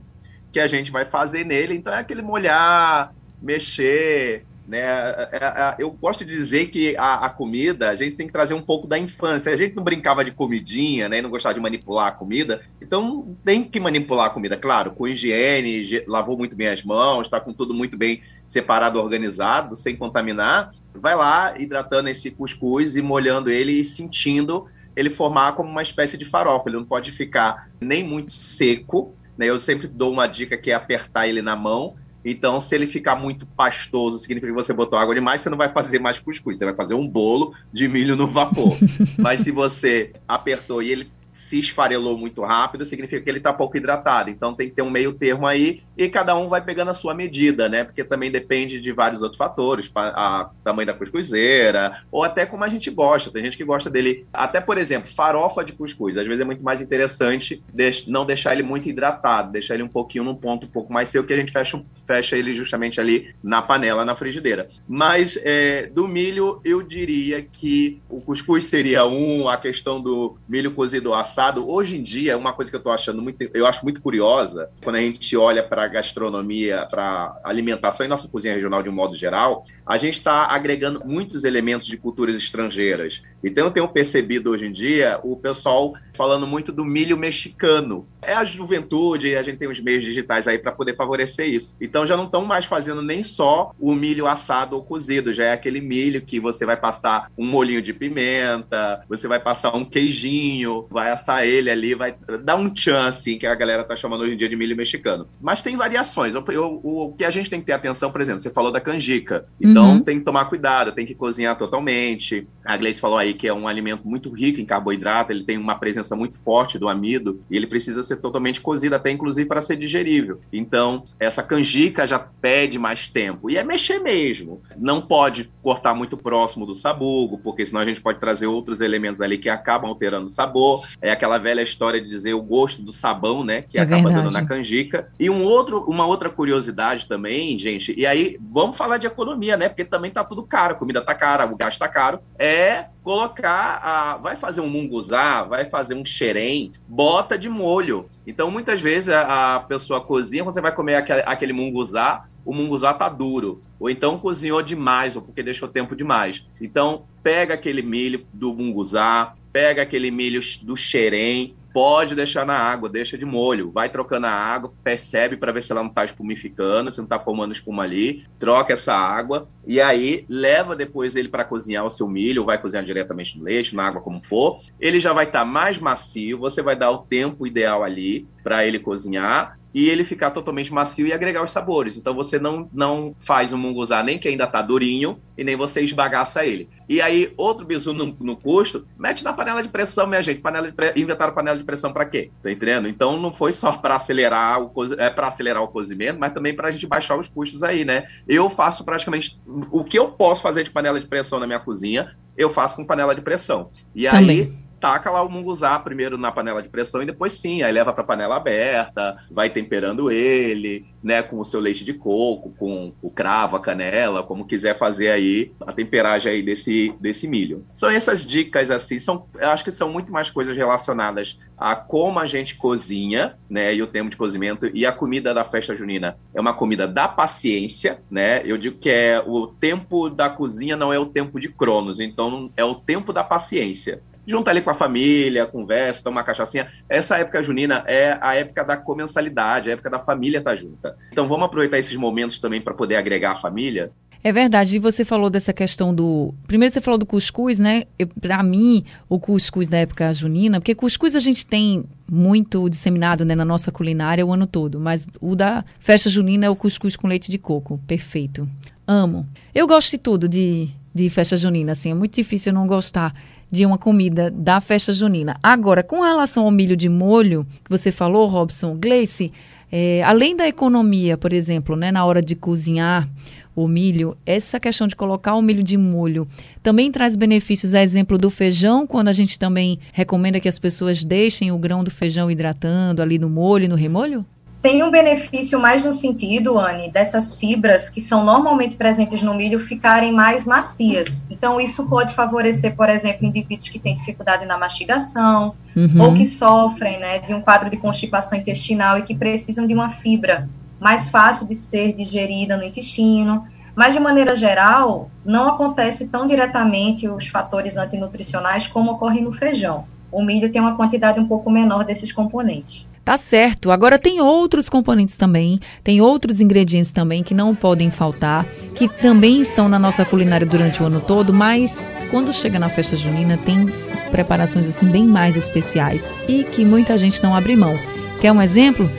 que 0.51 0.59
a 0.59 0.65
gente 0.65 0.89
vai 0.89 1.05
fazer 1.05 1.45
nele. 1.45 1.75
Então 1.75 1.93
é 1.93 1.99
aquele 1.99 2.23
molhar, 2.23 3.13
mexer, 3.41 4.45
né? 4.67 4.79
É, 4.79 5.29
é, 5.31 5.37
é, 5.37 5.75
eu 5.77 5.91
gosto 5.91 6.25
de 6.25 6.35
dizer 6.35 6.67
que 6.67 6.97
a, 6.97 7.25
a, 7.25 7.29
comida, 7.29 7.89
a 7.89 7.95
gente 7.95 8.15
tem 8.15 8.25
que 8.25 8.33
trazer 8.33 8.53
um 8.53 8.61
pouco 8.61 8.87
da 8.87 8.97
infância. 8.97 9.53
A 9.53 9.57
gente 9.57 9.75
não 9.75 9.83
brincava 9.83 10.25
de 10.25 10.31
comidinha, 10.31 11.07
né? 11.07 11.21
não 11.21 11.29
gostava 11.29 11.53
de 11.53 11.61
manipular 11.61 12.07
a 12.07 12.11
comida. 12.11 12.61
Então 12.81 13.35
tem 13.43 13.63
que 13.63 13.79
manipular 13.79 14.27
a 14.27 14.29
comida, 14.29 14.57
claro, 14.57 14.91
com 14.91 15.07
higiene, 15.07 16.03
lavou 16.07 16.37
muito 16.37 16.55
bem 16.55 16.67
as 16.67 16.83
mãos, 16.83 17.27
está 17.27 17.39
com 17.39 17.53
tudo 17.53 17.73
muito 17.73 17.95
bem 17.95 18.21
separado, 18.47 18.99
organizado, 18.99 19.75
sem 19.75 19.95
contaminar. 19.95 20.73
Vai 20.93 21.15
lá 21.15 21.53
hidratando 21.57 22.09
esse 22.09 22.31
cuscuz 22.31 22.95
e 22.95 23.01
molhando 23.01 23.49
ele 23.49 23.73
e 23.73 23.83
sentindo 23.83 24.65
ele 24.95 25.09
formar 25.09 25.53
como 25.53 25.69
uma 25.69 25.83
espécie 25.83 26.17
de 26.17 26.25
farofa. 26.25 26.69
Ele 26.69 26.77
não 26.77 26.85
pode 26.85 27.11
ficar 27.11 27.69
nem 27.79 28.03
muito 28.03 28.31
seco. 28.31 29.13
Né? 29.37 29.47
Eu 29.47 29.59
sempre 29.59 29.87
dou 29.87 30.11
uma 30.11 30.25
dica 30.25 30.57
que 30.57 30.71
é 30.71 30.73
apertar 30.73 31.27
ele 31.27 31.41
na 31.41 31.55
mão 31.55 31.95
então, 32.25 32.59
se 32.59 32.73
ele 32.73 32.87
ficar 32.87 33.15
muito 33.15 33.45
pastoso, 33.45 34.17
significa 34.17 34.51
que 34.51 34.57
você 34.57 34.73
botou 34.73 34.97
água 34.97 35.13
demais, 35.13 35.41
você 35.41 35.49
não 35.49 35.57
vai 35.57 35.69
fazer 35.69 35.99
mais 35.99 36.19
cuscuz, 36.19 36.57
você 36.57 36.65
vai 36.65 36.75
fazer 36.75 36.95
um 36.95 37.07
bolo 37.07 37.53
de 37.71 37.87
milho 37.87 38.15
no 38.15 38.25
vapor. 38.25 38.75
Mas 39.19 39.41
se 39.41 39.51
você 39.51 40.11
apertou 40.27 40.81
e 40.81 40.91
ele 40.91 41.11
se 41.31 41.59
esfarelou 41.59 42.17
muito 42.17 42.41
rápido, 42.41 42.83
significa 42.83 43.21
que 43.21 43.29
ele 43.29 43.37
está 43.37 43.53
pouco 43.53 43.77
hidratado. 43.77 44.31
Então 44.31 44.55
tem 44.55 44.69
que 44.69 44.75
ter 44.75 44.81
um 44.81 44.89
meio 44.89 45.13
termo 45.13 45.45
aí 45.45 45.83
e 45.97 46.09
cada 46.09 46.35
um 46.35 46.47
vai 46.47 46.61
pegando 46.61 46.91
a 46.91 46.93
sua 46.93 47.13
medida, 47.13 47.69
né? 47.69 47.83
Porque 47.83 48.03
também 48.03 48.31
depende 48.31 48.79
de 48.81 48.91
vários 48.91 49.21
outros 49.21 49.37
fatores, 49.37 49.89
a 49.95 50.49
tamanho 50.63 50.87
da 50.87 50.93
cuscuzeira, 50.93 52.01
ou 52.11 52.23
até 52.23 52.45
como 52.45 52.63
a 52.63 52.69
gente 52.69 52.89
gosta. 52.89 53.31
Tem 53.31 53.43
gente 53.43 53.57
que 53.57 53.63
gosta 53.63 53.89
dele, 53.89 54.25
até 54.33 54.59
por 54.59 54.77
exemplo, 54.77 55.09
farofa 55.09 55.63
de 55.63 55.73
cuscuz. 55.73 56.17
Às 56.17 56.25
vezes 56.25 56.41
é 56.41 56.45
muito 56.45 56.63
mais 56.63 56.81
interessante 56.81 57.63
não 58.07 58.25
deixar 58.25 58.53
ele 58.53 58.63
muito 58.63 58.89
hidratado, 58.89 59.51
deixar 59.51 59.75
ele 59.75 59.83
um 59.83 59.87
pouquinho 59.87 60.23
num 60.23 60.35
ponto 60.35 60.65
um 60.65 60.69
pouco 60.69 60.91
mais 60.91 61.09
seco, 61.09 61.27
que 61.27 61.33
a 61.33 61.37
gente 61.37 61.51
fecha, 61.51 61.81
fecha 62.05 62.37
ele 62.37 62.53
justamente 62.53 62.99
ali 62.99 63.33
na 63.43 63.61
panela, 63.61 64.03
na 64.03 64.15
frigideira. 64.15 64.67
Mas 64.87 65.39
é, 65.43 65.87
do 65.87 66.07
milho, 66.07 66.61
eu 66.63 66.81
diria 66.81 67.41
que 67.41 68.01
o 68.09 68.19
cuscuz 68.21 68.65
seria 68.65 69.05
um, 69.05 69.47
a 69.47 69.57
questão 69.57 70.01
do 70.01 70.37
milho 70.47 70.71
cozido 70.71 71.13
assado. 71.13 71.69
Hoje 71.69 71.97
em 71.97 72.03
dia, 72.03 72.37
uma 72.37 72.53
coisa 72.53 72.69
que 72.69 72.77
eu 72.77 72.83
tô 72.83 72.91
achando 72.91 73.21
muito, 73.21 73.49
eu 73.53 73.65
acho 73.65 73.83
muito 73.83 74.01
curiosa, 74.01 74.69
quando 74.83 74.97
a 74.97 75.01
gente 75.01 75.35
olha 75.37 75.63
para 75.63 75.84
gastronomia, 75.87 76.87
para 76.89 77.39
alimentação 77.43 78.05
e 78.05 78.09
nossa 78.09 78.27
cozinha 78.27 78.53
regional 78.53 78.81
de 78.81 78.89
um 78.89 78.93
modo 78.93 79.15
geral, 79.15 79.65
a 79.85 79.97
gente 79.97 80.15
está 80.15 80.47
agregando 80.47 81.01
muitos 81.05 81.43
elementos 81.43 81.85
de 81.85 81.97
culturas 81.97 82.35
estrangeiras. 82.35 83.21
Então, 83.43 83.65
eu 83.65 83.71
tenho 83.71 83.87
percebido 83.87 84.49
hoje 84.49 84.65
em 84.65 84.71
dia 84.71 85.19
o 85.23 85.35
pessoal 85.35 85.93
falando 86.15 86.47
muito 86.47 86.71
do 86.71 86.83
milho 86.83 87.15
mexicano. 87.17 88.07
É 88.21 88.33
a 88.33 88.43
juventude, 88.43 89.35
a 89.35 89.43
gente 89.43 89.59
tem 89.59 89.69
os 89.69 89.79
meios 89.79 90.03
digitais 90.03 90.47
aí 90.47 90.57
para 90.57 90.71
poder 90.71 90.95
favorecer 90.95 91.47
isso. 91.47 91.75
Então, 91.79 92.05
já 92.07 92.17
não 92.17 92.25
estão 92.25 92.43
mais 92.43 92.65
fazendo 92.65 93.03
nem 93.03 93.21
só 93.21 93.71
o 93.79 93.93
milho 93.93 94.25
assado 94.25 94.75
ou 94.75 94.83
cozido, 94.83 95.33
já 95.33 95.45
é 95.45 95.51
aquele 95.51 95.79
milho 95.79 96.21
que 96.21 96.39
você 96.39 96.65
vai 96.65 96.77
passar 96.77 97.29
um 97.37 97.45
molhinho 97.45 97.81
de 97.81 97.93
pimenta, 97.93 99.03
você 99.07 99.27
vai 99.27 99.39
passar 99.39 99.75
um 99.75 99.85
queijinho, 99.85 100.87
vai 100.89 101.11
assar 101.11 101.45
ele 101.45 101.69
ali, 101.69 101.93
vai 101.93 102.15
dar 102.43 102.55
um 102.55 102.69
tchan, 102.69 103.07
assim, 103.07 103.37
que 103.37 103.45
a 103.45 103.53
galera 103.53 103.83
tá 103.83 103.95
chamando 103.95 104.21
hoje 104.21 104.33
em 104.33 104.37
dia 104.37 104.49
de 104.49 104.55
milho 104.55 104.75
mexicano. 104.75 105.27
Mas 105.39 105.61
tem 105.61 105.74
variações. 105.75 106.35
Eu, 106.35 106.43
eu, 106.49 106.81
o 106.83 107.13
que 107.17 107.25
a 107.25 107.29
gente 107.29 107.49
tem 107.49 107.59
que 107.59 107.65
ter 107.65 107.73
atenção, 107.73 108.11
por 108.11 108.21
exemplo, 108.21 108.39
você 108.39 108.49
falou 108.49 108.71
da 108.71 108.81
canjica. 108.81 109.45
Então, 109.59 109.93
uhum. 109.93 110.01
tem 110.01 110.19
que 110.19 110.25
tomar 110.25 110.45
cuidado, 110.45 110.91
tem 110.91 111.05
que 111.05 111.15
cozinhar 111.15 111.57
totalmente. 111.57 112.47
A 112.65 112.75
Gleice 112.77 112.99
falou 112.99 113.17
aí 113.17 113.33
que 113.33 113.47
é 113.47 113.53
um 113.53 113.67
alimento 113.67 114.07
muito 114.07 114.31
rico 114.31 114.59
em 114.59 114.65
carboidrato, 114.65 115.31
ele 115.31 115.43
tem 115.43 115.57
uma 115.57 115.75
presença 115.75 116.15
muito 116.15 116.37
forte 116.37 116.79
do 116.79 116.89
amido 116.89 117.41
e 117.49 117.55
ele 117.55 117.67
precisa 117.67 118.03
ser 118.03 118.17
totalmente 118.17 118.59
cozido, 118.59 118.95
até 118.95 119.11
inclusive 119.11 119.47
para 119.47 119.61
ser 119.61 119.75
digerível. 119.75 120.41
Então, 120.51 121.03
essa 121.19 121.43
canjica 121.43 122.07
já 122.07 122.17
pede 122.17 122.79
mais 122.79 123.07
tempo. 123.07 123.49
E 123.49 123.57
é 123.57 123.63
mexer 123.63 123.99
mesmo. 123.99 124.61
Não 124.77 124.99
pode 125.01 125.51
cortar 125.61 125.93
muito 125.93 126.17
próximo 126.17 126.65
do 126.65 126.73
sabugo, 126.73 127.37
porque 127.39 127.65
senão 127.65 127.81
a 127.81 127.85
gente 127.85 128.01
pode 128.01 128.19
trazer 128.19 128.47
outros 128.47 128.81
elementos 128.81 129.21
ali 129.21 129.37
que 129.37 129.49
acabam 129.49 129.89
alterando 129.89 130.25
o 130.25 130.29
sabor. 130.29 130.81
É 131.01 131.11
aquela 131.11 131.37
velha 131.37 131.61
história 131.61 132.01
de 132.01 132.09
dizer 132.09 132.33
o 132.33 132.41
gosto 132.41 132.81
do 132.81 132.91
sabão, 132.91 133.43
né? 133.43 133.61
Que 133.61 133.77
é 133.77 133.81
acaba 133.81 134.03
verdade. 134.03 134.23
dando 134.23 134.33
na 134.33 134.45
canjica. 134.45 135.07
E 135.19 135.29
um 135.29 135.43
outro, 135.43 135.85
uma 135.87 136.05
outra 136.05 136.29
curiosidade 136.29 137.07
também, 137.07 137.57
gente, 137.59 137.93
e 137.97 138.05
aí 138.05 138.37
vamos 138.41 138.77
falar 138.77 138.97
de 138.97 139.07
economia, 139.07 139.57
né? 139.57 139.69
Porque 139.69 139.85
também 139.85 140.11
tá 140.11 140.23
tudo 140.23 140.43
caro, 140.43 140.73
a 140.73 140.77
comida 140.77 141.01
tá 141.01 141.13
cara, 141.13 141.45
o 141.45 141.55
gás 141.55 141.77
tá 141.77 141.87
caro. 141.87 142.19
É 142.37 142.54
é 142.55 142.87
colocar 143.03 143.79
a. 143.83 144.17
Vai 144.17 144.35
fazer 144.35 144.61
um 144.61 144.69
munguzá, 144.69 145.43
vai 145.43 145.65
fazer 145.65 145.93
um 145.93 146.05
xerém, 146.05 146.71
bota 146.87 147.37
de 147.37 147.49
molho. 147.49 148.09
Então, 148.25 148.49
muitas 148.49 148.81
vezes 148.81 149.09
a, 149.09 149.55
a 149.55 149.59
pessoa 149.59 150.01
cozinha, 150.01 150.43
quando 150.43 150.53
você 150.53 150.61
vai 150.61 150.73
comer 150.73 150.95
aquele, 150.95 151.23
aquele 151.25 151.53
munguzá, 151.53 152.25
o 152.43 152.53
munguzá 152.53 152.93
tá 152.93 153.09
duro. 153.09 153.61
Ou 153.79 153.89
então 153.89 154.17
cozinhou 154.17 154.61
demais, 154.61 155.15
ou 155.15 155.21
porque 155.21 155.43
deixou 155.43 155.67
tempo 155.67 155.95
demais. 155.95 156.45
Então, 156.61 157.03
pega 157.21 157.53
aquele 157.53 157.81
milho 157.81 158.25
do 158.33 158.53
munguzá, 158.53 159.33
pega 159.51 159.81
aquele 159.81 160.09
milho 160.09 160.41
do 160.63 160.77
xerém, 160.77 161.55
pode 161.75 162.15
deixar 162.15 162.45
na 162.45 162.53
água, 162.53 162.87
deixa 162.87 163.17
de 163.17 163.25
molho, 163.25 163.69
vai 163.69 163.89
trocando 163.89 164.27
a 164.27 164.31
água, 164.31 164.71
percebe 164.81 165.35
para 165.35 165.51
ver 165.51 165.61
se 165.61 165.73
ela 165.73 165.81
não 165.81 165.89
está 165.89 166.05
espumificando, 166.05 166.89
se 166.89 166.99
não 166.99 167.03
está 167.03 167.19
formando 167.19 167.51
espuma 167.51 167.83
ali, 167.83 168.25
troca 168.39 168.71
essa 168.71 168.93
água 168.93 169.49
e 169.67 169.81
aí 169.81 170.25
leva 170.29 170.73
depois 170.73 171.17
ele 171.17 171.27
para 171.27 171.43
cozinhar 171.43 171.85
o 171.85 171.89
seu 171.89 172.07
milho, 172.07 172.43
ou 172.43 172.45
vai 172.45 172.57
cozinhar 172.57 172.85
diretamente 172.85 173.37
no 173.37 173.43
leite, 173.43 173.75
na 173.75 173.87
água 173.87 174.01
como 174.01 174.21
for. 174.21 174.61
Ele 174.79 175.01
já 175.01 175.11
vai 175.11 175.25
estar 175.25 175.39
tá 175.39 175.45
mais 175.45 175.77
macio, 175.77 176.39
você 176.39 176.61
vai 176.61 176.77
dar 176.77 176.91
o 176.91 176.99
tempo 176.99 177.45
ideal 177.45 177.83
ali 177.83 178.25
para 178.41 178.65
ele 178.65 178.79
cozinhar 178.79 179.59
e 179.75 179.89
ele 179.89 180.05
ficar 180.05 180.31
totalmente 180.31 180.73
macio 180.73 181.05
e 181.05 181.11
agregar 181.11 181.43
os 181.43 181.51
sabores. 181.51 181.97
Então 181.97 182.15
você 182.15 182.39
não, 182.39 182.69
não 182.71 183.13
faz 183.19 183.51
um 183.51 183.57
munguzá 183.57 184.01
nem 184.01 184.17
que 184.17 184.29
ainda 184.29 184.47
tá 184.47 184.61
durinho 184.61 185.19
e 185.37 185.43
nem 185.43 185.57
você 185.57 185.81
esbagaça 185.81 186.45
ele. 186.45 186.69
E 186.87 187.01
aí, 187.01 187.33
outro 187.35 187.65
bisu 187.65 187.91
no, 187.91 188.15
no 188.21 188.37
custo, 188.37 188.87
mete 188.97 189.21
na 189.21 189.33
panela 189.33 189.61
de 189.61 189.67
pressão, 189.67 190.07
minha 190.07 190.21
gente. 190.21 190.39
Panela 190.39 190.67
de 190.67 190.73
pre... 190.73 190.93
Inventaram 190.95 191.33
panela 191.33 191.57
de 191.57 191.65
pressão 191.65 191.91
para 191.91 192.05
quê? 192.05 192.31
Tá 192.41 192.49
entendendo? 192.49 192.87
Então 192.87 193.19
não 193.19 193.33
foi 193.33 193.51
só 193.51 193.73
para 193.77 193.95
acelerar 193.95 194.61
o 194.61 194.69
co... 194.69 194.85
é 194.93 195.09
para 195.09 195.27
acelerar 195.27 195.61
o 195.61 195.67
cozimento, 195.67 196.17
mas 196.17 196.31
também 196.31 196.55
para 196.55 196.69
a 196.69 196.71
gente 196.71 196.87
baixar 196.87 197.19
os 197.19 197.27
custos 197.27 197.61
aí, 197.61 197.83
né? 197.83 198.07
Eu 198.25 198.47
faço 198.47 198.85
praticamente 198.85 199.41
o 199.45 199.83
que 199.83 199.99
eu 199.99 200.07
posso 200.07 200.41
fazer 200.41 200.63
de 200.63 200.71
panela 200.71 201.01
de 201.01 201.07
pressão 201.07 201.37
na 201.37 201.47
minha 201.47 201.59
cozinha, 201.59 202.15
eu 202.37 202.49
faço 202.49 202.77
com 202.77 202.85
panela 202.85 203.13
de 203.13 203.21
pressão. 203.21 203.69
E 203.93 204.05
também. 204.05 204.39
aí 204.39 204.64
taca 204.85 205.09
lá 205.09 205.23
o 205.23 205.29
munguzá 205.29 205.79
primeiro 205.79 206.15
na 206.15 206.31
panela 206.31 206.61
de 206.61 206.69
pressão 206.69 207.01
e 207.01 207.07
depois 207.07 207.33
sim, 207.33 207.63
aí 207.63 207.71
leva 207.71 207.91
para 207.91 208.03
panela 208.03 208.35
aberta, 208.35 209.17
vai 209.31 209.49
temperando 209.49 210.11
ele, 210.11 210.85
né, 211.01 211.23
com 211.23 211.39
o 211.39 211.43
seu 211.43 211.59
leite 211.59 211.83
de 211.83 211.91
coco, 211.91 212.53
com 212.55 212.93
o 213.01 213.09
cravo, 213.09 213.55
a 213.55 213.59
canela, 213.59 214.21
como 214.21 214.45
quiser 214.45 214.77
fazer 214.77 215.09
aí 215.09 215.51
a 215.65 215.73
temperagem 215.73 216.31
aí 216.31 216.43
desse, 216.43 216.93
desse 216.99 217.27
milho. 217.27 217.63
São 217.73 217.89
essas 217.89 218.23
dicas 218.23 218.69
assim, 218.69 218.99
são, 218.99 219.25
eu 219.33 219.49
acho 219.49 219.63
que 219.63 219.71
são 219.71 219.91
muito 219.91 220.11
mais 220.11 220.29
coisas 220.29 220.55
relacionadas 220.55 221.39
a 221.57 221.75
como 221.75 222.19
a 222.19 222.27
gente 222.27 222.53
cozinha, 222.55 223.39
né, 223.49 223.73
e 223.73 223.81
o 223.81 223.87
tempo 223.87 224.11
de 224.11 224.17
cozimento 224.17 224.69
e 224.71 224.85
a 224.85 224.91
comida 224.91 225.33
da 225.33 225.43
festa 225.43 225.75
junina 225.75 226.15
é 226.31 226.39
uma 226.39 226.53
comida 226.53 226.87
da 226.87 227.07
paciência, 227.07 228.01
né? 228.11 228.43
Eu 228.45 228.57
digo 228.57 228.77
que 228.77 228.89
é 228.89 229.23
o 229.25 229.47
tempo 229.47 230.09
da 230.09 230.29
cozinha 230.29 230.77
não 230.77 230.93
é 230.93 230.99
o 230.99 231.05
tempo 231.07 231.39
de 231.39 231.49
Cronos, 231.49 231.99
então 231.99 232.51
é 232.55 232.63
o 232.63 232.75
tempo 232.75 233.11
da 233.11 233.23
paciência 233.23 234.01
junta 234.25 234.51
ali 234.51 234.61
com 234.61 234.69
a 234.69 234.73
família, 234.73 235.45
conversa, 235.45 236.03
toma 236.03 236.17
uma 236.17 236.23
cachaçinha. 236.23 236.67
Essa 236.89 237.17
época 237.17 237.41
junina 237.43 237.83
é 237.87 238.17
a 238.21 238.35
época 238.35 238.63
da 238.63 238.77
comensalidade, 238.77 239.69
a 239.69 239.73
época 239.73 239.89
da 239.89 239.99
família 239.99 240.39
estar 240.39 240.51
tá 240.51 240.55
junta. 240.55 240.97
Então 241.11 241.27
vamos 241.27 241.45
aproveitar 241.45 241.77
esses 241.77 241.95
momentos 241.95 242.39
também 242.39 242.61
para 242.61 242.73
poder 242.73 242.95
agregar 242.95 243.31
a 243.31 243.35
família. 243.35 243.91
É 244.25 244.31
verdade. 244.31 244.77
E 244.77 244.79
você 244.79 245.05
falou 245.05 245.29
dessa 245.29 245.53
questão 245.53 245.93
do. 245.93 246.33
Primeiro 246.47 246.73
você 246.73 246.81
falou 246.81 246.97
do 246.97 247.05
cuscuz, 247.05 247.59
né? 247.59 247.83
Para 248.19 248.41
mim, 248.41 248.83
o 249.07 249.19
cuscuz 249.19 249.67
da 249.67 249.77
época 249.77 250.11
junina, 250.15 250.59
porque 250.59 250.73
cuscuz 250.73 251.15
a 251.15 251.19
gente 251.19 251.45
tem 251.45 251.83
muito 252.09 252.67
disseminado 252.67 253.23
né, 253.23 253.35
na 253.35 253.45
nossa 253.45 253.71
culinária 253.71 254.25
o 254.25 254.33
ano 254.33 254.47
todo, 254.47 254.79
mas 254.79 255.07
o 255.21 255.35
da 255.35 255.63
festa 255.79 256.09
junina 256.09 256.47
é 256.47 256.49
o 256.49 256.55
cuscuz 256.55 256.95
com 256.95 257.07
leite 257.07 257.29
de 257.29 257.37
coco. 257.37 257.79
Perfeito. 257.85 258.49
Amo. 258.87 259.27
Eu 259.53 259.67
gosto 259.67 259.91
de 259.91 259.99
tudo 259.99 260.27
de, 260.27 260.69
de 260.91 261.07
festa 261.07 261.37
junina, 261.37 261.73
assim. 261.73 261.91
É 261.91 261.93
muito 261.93 262.15
difícil 262.15 262.51
eu 262.51 262.55
não 262.55 262.65
gostar 262.65 263.13
de 263.51 263.65
uma 263.65 263.77
comida 263.77 264.31
da 264.31 264.59
festa 264.59 264.91
junina. 264.91 265.37
Agora, 265.41 265.83
com 265.83 266.01
relação 266.01 266.45
ao 266.45 266.51
milho 266.51 266.75
de 266.75 266.89
molho, 266.89 267.45
que 267.63 267.69
você 267.69 267.91
falou, 267.91 268.27
Robson, 268.27 268.75
Gleice, 268.75 269.31
é, 269.71 270.03
além 270.03 270.35
da 270.35 270.47
economia, 270.47 271.17
por 271.17 271.33
exemplo, 271.33 271.75
né, 271.75 271.91
na 271.91 272.05
hora 272.05 272.21
de 272.21 272.35
cozinhar 272.35 273.09
o 273.55 273.67
milho, 273.67 274.17
essa 274.25 274.59
questão 274.59 274.85
de 274.85 274.95
colocar 274.95 275.35
o 275.35 275.41
milho 275.41 275.63
de 275.63 275.77
molho 275.77 276.27
também 276.61 276.91
traz 276.91 277.15
benefícios, 277.15 277.73
a 277.73 277.81
exemplo 277.81 278.17
do 278.17 278.29
feijão, 278.29 278.85
quando 278.85 279.07
a 279.07 279.13
gente 279.13 279.39
também 279.39 279.79
recomenda 279.93 280.39
que 280.39 280.49
as 280.49 280.59
pessoas 280.59 281.03
deixem 281.03 281.51
o 281.51 281.57
grão 281.57 281.83
do 281.83 281.89
feijão 281.89 282.29
hidratando 282.29 283.01
ali 283.01 283.17
no 283.17 283.29
molho, 283.29 283.69
no 283.69 283.75
remolho? 283.75 284.25
Tem 284.65 284.81
um 284.81 284.89
benefício 284.89 285.59
mais 285.59 285.85
no 285.85 285.93
sentido, 285.93 286.57
Anne, 286.57 286.89
dessas 286.89 287.35
fibras 287.35 287.87
que 287.87 288.01
são 288.01 288.25
normalmente 288.25 288.75
presentes 288.75 289.21
no 289.21 289.31
milho 289.31 289.59
ficarem 289.59 290.11
mais 290.11 290.47
macias. 290.47 291.23
Então, 291.29 291.61
isso 291.61 291.87
pode 291.87 292.15
favorecer, 292.15 292.75
por 292.75 292.89
exemplo, 292.89 293.27
indivíduos 293.27 293.69
que 293.69 293.77
têm 293.77 293.95
dificuldade 293.95 294.43
na 294.43 294.57
mastigação 294.57 295.53
uhum. 295.75 296.01
ou 296.01 296.13
que 296.15 296.25
sofrem 296.25 296.99
né, 296.99 297.19
de 297.19 297.31
um 297.31 297.41
quadro 297.41 297.69
de 297.69 297.77
constipação 297.77 298.35
intestinal 298.35 298.97
e 298.97 299.03
que 299.03 299.13
precisam 299.13 299.67
de 299.67 299.73
uma 299.75 299.89
fibra 299.89 300.49
mais 300.79 301.09
fácil 301.09 301.47
de 301.47 301.53
ser 301.53 301.93
digerida 301.93 302.57
no 302.57 302.63
intestino. 302.63 303.45
Mas, 303.75 303.93
de 303.93 303.99
maneira 303.99 304.35
geral, 304.35 305.11
não 305.23 305.47
acontece 305.47 306.07
tão 306.07 306.25
diretamente 306.25 307.07
os 307.07 307.27
fatores 307.27 307.77
antinutricionais 307.77 308.65
como 308.65 308.93
ocorre 308.93 309.21
no 309.21 309.31
feijão. 309.31 309.85
O 310.11 310.23
milho 310.23 310.51
tem 310.51 310.59
uma 310.59 310.75
quantidade 310.75 311.19
um 311.19 311.27
pouco 311.27 311.51
menor 311.51 311.83
desses 311.83 312.11
componentes. 312.11 312.83
Tá 313.05 313.19
certo. 313.19 313.69
Agora 313.69 313.99
tem 313.99 314.19
outros 314.19 314.67
componentes 314.67 315.15
também, 315.15 315.59
tem 315.83 316.01
outros 316.01 316.41
ingredientes 316.41 316.91
também 316.91 317.21
que 317.21 317.35
não 317.35 317.53
podem 317.53 317.91
faltar, 317.91 318.43
que 318.73 318.89
também 318.89 319.39
estão 319.39 319.69
na 319.69 319.77
nossa 319.77 320.03
culinária 320.03 320.45
durante 320.45 320.81
o 320.81 320.87
ano 320.87 320.99
todo, 320.99 321.31
mas 321.31 321.85
quando 322.09 322.33
chega 322.33 322.57
na 322.57 322.67
festa 322.67 322.95
junina 322.95 323.37
tem 323.37 323.67
preparações 324.09 324.67
assim 324.67 324.87
bem 324.87 325.05
mais 325.05 325.35
especiais 325.35 326.09
e 326.27 326.43
que 326.43 326.65
muita 326.65 326.97
gente 326.97 327.21
não 327.21 327.35
abre 327.35 327.55
mão. 327.55 327.77
Quer 328.19 328.31
um 328.31 328.41
exemplo? 328.41 328.89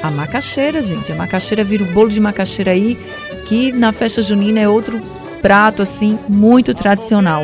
A 0.00 0.12
macaxeira, 0.12 0.80
gente. 0.80 1.10
A 1.10 1.16
macaxeira 1.16 1.64
vira 1.64 1.82
o 1.82 1.92
bolo 1.92 2.10
de 2.10 2.20
macaxeira 2.20 2.70
aí, 2.70 2.96
que 3.48 3.72
na 3.72 3.90
festa 3.90 4.22
junina 4.22 4.60
é 4.60 4.68
outro 4.68 5.00
prato 5.42 5.82
assim 5.82 6.16
muito 6.28 6.72
tradicional. 6.72 7.42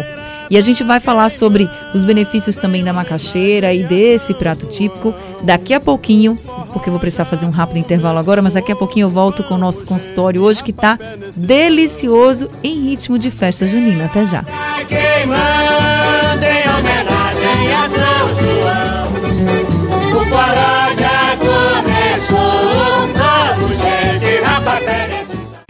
E 0.52 0.58
a 0.58 0.60
gente 0.60 0.84
vai 0.84 1.00
falar 1.00 1.30
sobre 1.30 1.66
os 1.94 2.04
benefícios 2.04 2.58
também 2.58 2.84
da 2.84 2.92
macaxeira 2.92 3.72
e 3.72 3.82
desse 3.84 4.34
prato 4.34 4.66
típico 4.66 5.14
daqui 5.42 5.72
a 5.72 5.80
pouquinho, 5.80 6.36
porque 6.74 6.90
eu 6.90 6.92
vou 6.92 7.00
precisar 7.00 7.24
fazer 7.24 7.46
um 7.46 7.50
rápido 7.50 7.78
intervalo 7.78 8.18
agora, 8.18 8.42
mas 8.42 8.52
daqui 8.52 8.70
a 8.70 8.76
pouquinho 8.76 9.06
eu 9.06 9.10
volto 9.10 9.42
com 9.44 9.54
o 9.54 9.58
nosso 9.58 9.82
consultório 9.86 10.42
hoje 10.42 10.62
que 10.62 10.70
está 10.70 10.98
delicioso 11.38 12.48
em 12.62 12.74
ritmo 12.74 13.18
de 13.18 13.30
festa 13.30 13.66
junina. 13.66 14.04
Até 14.04 14.26
já. 14.26 14.44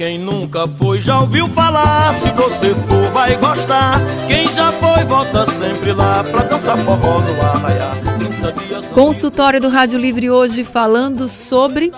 Quem 0.02 0.18
nunca 0.18 0.66
foi 0.66 1.00
já 1.00 1.20
ouviu 1.20 1.46
falar, 1.46 2.12
se 2.14 2.28
você 2.30 2.74
for 2.74 3.12
vai 3.12 3.36
gostar. 3.36 4.00
Quem 4.26 4.52
já 4.52 4.72
foi 4.72 5.04
volta 5.04 5.48
sempre 5.52 5.92
lá 5.92 6.24
pra 6.24 6.42
dançar 6.42 6.76
forró 6.78 7.20
no 7.20 7.40
arraiá. 7.40 7.92
Consultório 8.92 9.60
do 9.60 9.68
Rádio 9.68 10.00
Livre 10.00 10.28
hoje 10.28 10.64
falando 10.64 11.28
sobre 11.28 11.92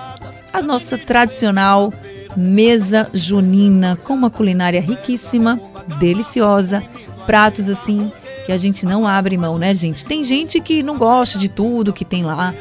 a 0.53 0.61
nossa 0.61 0.99
tradicional 0.99 1.95
mesa 2.37 3.09
junina 3.15 3.97
com 3.97 4.13
uma 4.13 4.29
culinária 4.29 4.83
riquíssima, 4.83 5.59
deliciosa, 5.99 6.85
pratos 7.25 7.71
assim 7.71 8.13
que 8.45 8.53
a 8.53 8.59
gente 8.59 8.85
não 8.85 9.07
abre 9.07 9.39
mão, 9.39 9.57
né, 9.57 9.73
gente? 9.73 10.05
Tem 10.05 10.23
gente 10.23 10.61
que 10.61 10.83
não 10.83 10.99
gosta 10.99 11.39
de 11.39 11.49
tudo 11.49 11.91
que 11.91 12.05
tem 12.05 12.23
lá, 12.23 12.53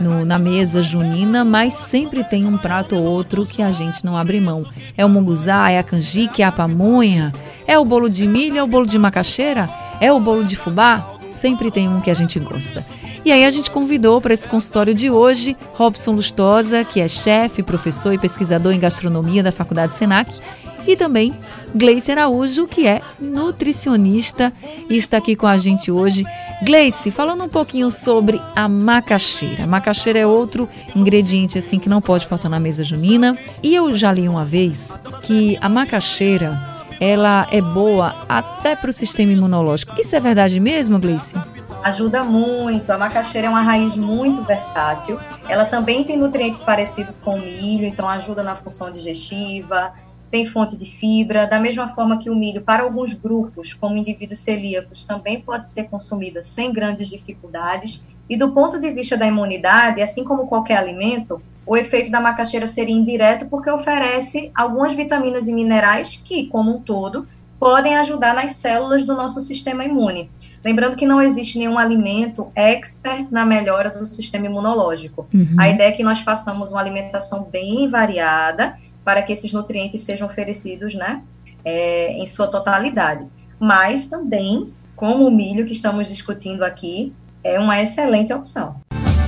no, 0.00 0.24
na 0.24 0.38
mesa 0.38 0.82
junina, 0.82 1.44
mas 1.44 1.74
sempre 1.74 2.24
tem 2.24 2.46
um 2.46 2.56
prato 2.56 2.96
ou 2.96 3.04
outro 3.04 3.46
que 3.46 3.62
a 3.62 3.70
gente 3.70 4.04
não 4.04 4.16
abre 4.16 4.40
mão. 4.40 4.64
É 4.96 5.04
o 5.04 5.08
munguzá, 5.08 5.70
é 5.70 5.78
a 5.78 5.82
canjica, 5.82 6.42
é 6.42 6.44
a 6.44 6.52
pamonha, 6.52 7.32
é 7.66 7.78
o 7.78 7.84
bolo 7.84 8.08
de 8.08 8.26
milho, 8.26 8.58
é 8.58 8.62
o 8.62 8.66
bolo 8.66 8.86
de 8.86 8.98
macaxeira, 8.98 9.68
é 10.00 10.12
o 10.12 10.20
bolo 10.20 10.44
de 10.44 10.56
fubá. 10.56 11.04
Sempre 11.30 11.70
tem 11.70 11.88
um 11.88 12.00
que 12.00 12.10
a 12.10 12.14
gente 12.14 12.38
gosta. 12.38 12.84
E 13.24 13.32
aí 13.32 13.44
a 13.44 13.50
gente 13.50 13.70
convidou 13.70 14.20
para 14.20 14.32
esse 14.32 14.48
consultório 14.48 14.94
de 14.94 15.10
hoje 15.10 15.56
Robson 15.74 16.12
Lustosa, 16.12 16.84
que 16.84 17.00
é 17.00 17.06
chefe, 17.06 17.62
professor 17.62 18.12
e 18.12 18.18
pesquisador 18.18 18.72
em 18.72 18.80
gastronomia 18.80 19.42
da 19.42 19.52
Faculdade 19.52 19.96
Senac, 19.96 20.40
e 20.88 20.96
também 20.96 21.34
Gleice 21.74 22.10
Araújo, 22.10 22.66
que 22.66 22.86
é 22.86 23.02
nutricionista 23.20 24.50
e 24.88 24.96
está 24.96 25.18
aqui 25.18 25.36
com 25.36 25.46
a 25.46 25.58
gente 25.58 25.92
hoje. 25.92 26.24
Gleice, 26.62 27.10
falando 27.10 27.44
um 27.44 27.48
pouquinho 27.48 27.90
sobre 27.90 28.40
a 28.56 28.66
macaxeira. 28.68 29.64
A 29.64 29.66
macaxeira 29.66 30.18
é 30.18 30.26
outro 30.26 30.66
ingrediente 30.96 31.58
assim 31.58 31.78
que 31.78 31.90
não 31.90 32.00
pode 32.00 32.26
faltar 32.26 32.50
na 32.50 32.58
mesa 32.58 32.82
junina. 32.82 33.36
E 33.62 33.74
eu 33.74 33.94
já 33.94 34.10
li 34.10 34.26
uma 34.26 34.46
vez 34.46 34.94
que 35.22 35.58
a 35.60 35.68
macaxeira 35.68 36.58
ela 36.98 37.46
é 37.52 37.60
boa 37.60 38.24
até 38.26 38.74
para 38.74 38.88
o 38.88 38.92
sistema 38.92 39.32
imunológico. 39.32 40.00
Isso 40.00 40.16
é 40.16 40.20
verdade 40.20 40.58
mesmo, 40.58 40.98
Gleice? 40.98 41.36
Ajuda 41.84 42.24
muito. 42.24 42.90
A 42.90 42.98
macaxeira 42.98 43.46
é 43.46 43.50
uma 43.50 43.62
raiz 43.62 43.94
muito 43.94 44.42
versátil. 44.42 45.20
Ela 45.48 45.66
também 45.66 46.02
tem 46.02 46.16
nutrientes 46.16 46.62
parecidos 46.62 47.20
com 47.20 47.36
o 47.36 47.40
milho, 47.40 47.84
então 47.84 48.08
ajuda 48.08 48.42
na 48.42 48.56
função 48.56 48.90
digestiva, 48.90 49.92
tem 50.30 50.44
fonte 50.44 50.76
de 50.76 50.84
fibra, 50.84 51.46
da 51.46 51.58
mesma 51.58 51.88
forma 51.88 52.18
que 52.18 52.28
o 52.30 52.34
milho, 52.34 52.60
para 52.60 52.82
alguns 52.82 53.14
grupos, 53.14 53.72
como 53.74 53.96
indivíduos 53.96 54.40
celíacos, 54.40 55.04
também 55.04 55.40
pode 55.40 55.68
ser 55.68 55.84
consumido 55.84 56.42
sem 56.42 56.72
grandes 56.72 57.08
dificuldades. 57.08 58.02
E 58.28 58.36
do 58.36 58.52
ponto 58.52 58.78
de 58.78 58.90
vista 58.90 59.16
da 59.16 59.26
imunidade, 59.26 60.02
assim 60.02 60.24
como 60.24 60.46
qualquer 60.46 60.76
alimento, 60.76 61.40
o 61.64 61.76
efeito 61.76 62.10
da 62.10 62.20
macaxeira 62.20 62.66
seria 62.66 62.94
indireto 62.94 63.46
porque 63.46 63.70
oferece 63.70 64.50
algumas 64.54 64.94
vitaminas 64.94 65.48
e 65.48 65.52
minerais 65.52 66.20
que, 66.22 66.46
como 66.46 66.76
um 66.76 66.80
todo, 66.80 67.26
podem 67.58 67.96
ajudar 67.96 68.34
nas 68.34 68.52
células 68.52 69.04
do 69.04 69.14
nosso 69.14 69.40
sistema 69.40 69.84
imune. 69.84 70.30
Lembrando 70.64 70.96
que 70.96 71.06
não 71.06 71.22
existe 71.22 71.58
nenhum 71.58 71.78
alimento 71.78 72.50
expert 72.54 73.30
na 73.30 73.46
melhora 73.46 73.90
do 73.90 74.04
sistema 74.06 74.46
imunológico. 74.46 75.26
Uhum. 75.32 75.56
A 75.58 75.68
ideia 75.68 75.88
é 75.88 75.92
que 75.92 76.02
nós 76.02 76.20
façamos 76.20 76.70
uma 76.70 76.80
alimentação 76.80 77.44
bem 77.44 77.88
variada 77.88 78.76
para 79.08 79.22
que 79.22 79.32
esses 79.32 79.50
nutrientes 79.54 80.02
sejam 80.02 80.28
oferecidos, 80.28 80.94
né, 80.94 81.22
é, 81.64 82.12
em 82.12 82.26
sua 82.26 82.46
totalidade. 82.46 83.24
Mas 83.58 84.04
também, 84.04 84.70
como 84.94 85.26
o 85.26 85.30
milho 85.30 85.64
que 85.64 85.72
estamos 85.72 86.08
discutindo 86.08 86.62
aqui, 86.62 87.10
é 87.42 87.58
uma 87.58 87.80
excelente 87.80 88.34
opção. 88.34 88.76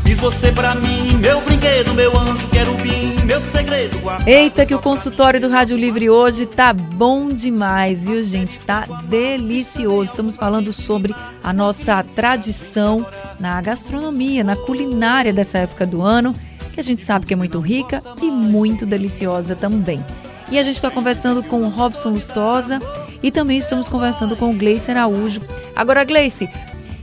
Fiz 0.04 0.20
você 0.20 0.52
pra 0.52 0.74
mim, 0.74 1.14
meu 1.16 1.40
brinquedo, 1.40 1.94
meu 1.94 2.14
anjo 2.14 2.46
querubim, 2.50 3.24
meu 3.24 3.40
segredo. 3.40 3.96
Eita, 4.26 4.66
que 4.66 4.74
o 4.74 4.82
consultório 4.82 5.40
do 5.40 5.48
Rádio 5.48 5.78
Livre 5.78 6.10
hoje 6.10 6.44
tá 6.44 6.74
bom 6.74 7.30
demais, 7.30 8.04
viu, 8.04 8.22
gente? 8.22 8.60
Tá 8.60 8.84
delicioso. 9.08 10.10
Estamos 10.10 10.36
falando 10.36 10.74
sobre 10.74 11.14
a 11.42 11.54
nossa 11.54 12.02
tradição 12.02 13.06
na 13.38 13.58
gastronomia, 13.62 14.44
na 14.44 14.56
culinária 14.56 15.32
dessa 15.32 15.56
época 15.56 15.86
do 15.86 16.02
ano, 16.02 16.34
a 16.80 16.82
gente 16.82 17.04
sabe 17.04 17.26
que 17.26 17.34
é 17.34 17.36
muito 17.36 17.60
rica 17.60 18.02
e 18.20 18.30
muito 18.30 18.84
deliciosa 18.84 19.54
também. 19.54 20.04
E 20.50 20.58
a 20.58 20.62
gente 20.62 20.74
está 20.74 20.90
conversando 20.90 21.42
com 21.42 21.62
o 21.62 21.68
Robson 21.68 22.10
Lustosa 22.10 22.80
e 23.22 23.30
também 23.30 23.58
estamos 23.58 23.88
conversando 23.88 24.36
com 24.36 24.50
o 24.50 24.54
Gleice 24.54 24.90
Araújo. 24.90 25.40
Agora, 25.76 26.02
Gleice, 26.04 26.48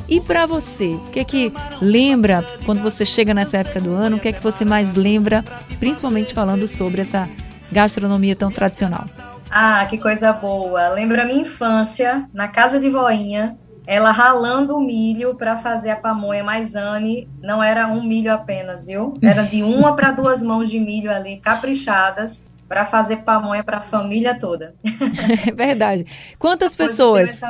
e 0.10 0.20
para 0.20 0.46
você, 0.46 0.88
o 0.88 1.12
que 1.12 1.20
é 1.20 1.24
que 1.24 1.54
lembra 1.82 2.44
quando 2.66 2.82
você 2.82 3.06
chega 3.06 3.34
nessa 3.34 3.58
época 3.58 3.80
do 3.80 3.94
ano? 3.94 4.18
O 4.18 4.20
que 4.20 4.30
é 4.30 4.34
que 4.34 4.44
você 4.44 4.66
mais 4.66 4.96
lembra, 4.96 5.46
principalmente 5.80 6.34
falando 6.34 6.68
sobre 6.68 7.02
essa 7.02 7.30
gastronomia 7.72 8.36
tão 8.36 8.52
tradicional? 8.52 9.06
Ah, 9.50 9.86
que 9.86 9.98
coisa 9.98 10.34
boa! 10.34 10.90
Lembra 10.90 11.24
a 11.24 11.26
minha 11.26 11.42
infância, 11.42 12.26
na 12.34 12.48
casa 12.48 12.80
de 12.80 12.90
voinha, 12.90 13.58
ela 13.88 14.12
ralando 14.12 14.76
o 14.76 14.82
milho 14.82 15.36
para 15.36 15.58
fazer 15.58 15.89
a 15.89 15.95
pamonha, 15.95 16.43
mas 16.43 16.76
Anne 16.76 17.28
não 17.41 17.63
era 17.63 17.88
um 17.88 18.04
milho 18.04 18.32
apenas, 18.34 18.84
viu? 18.84 19.13
Era 19.21 19.43
de 19.43 19.63
uma 19.63 19.95
para 19.95 20.12
duas 20.12 20.43
mãos 20.43 20.69
de 20.69 20.80
milho 20.80 21.10
ali, 21.10 21.38
caprichadas, 21.38 22.43
para 22.67 22.86
fazer 22.86 23.17
pamonha 23.17 23.63
para 23.63 23.78
a 23.78 23.82
família 23.82 24.38
toda. 24.38 24.76
É 25.47 25.52
verdade. 25.52 26.06
Quantas 26.38 26.76
pessoas? 26.76 27.41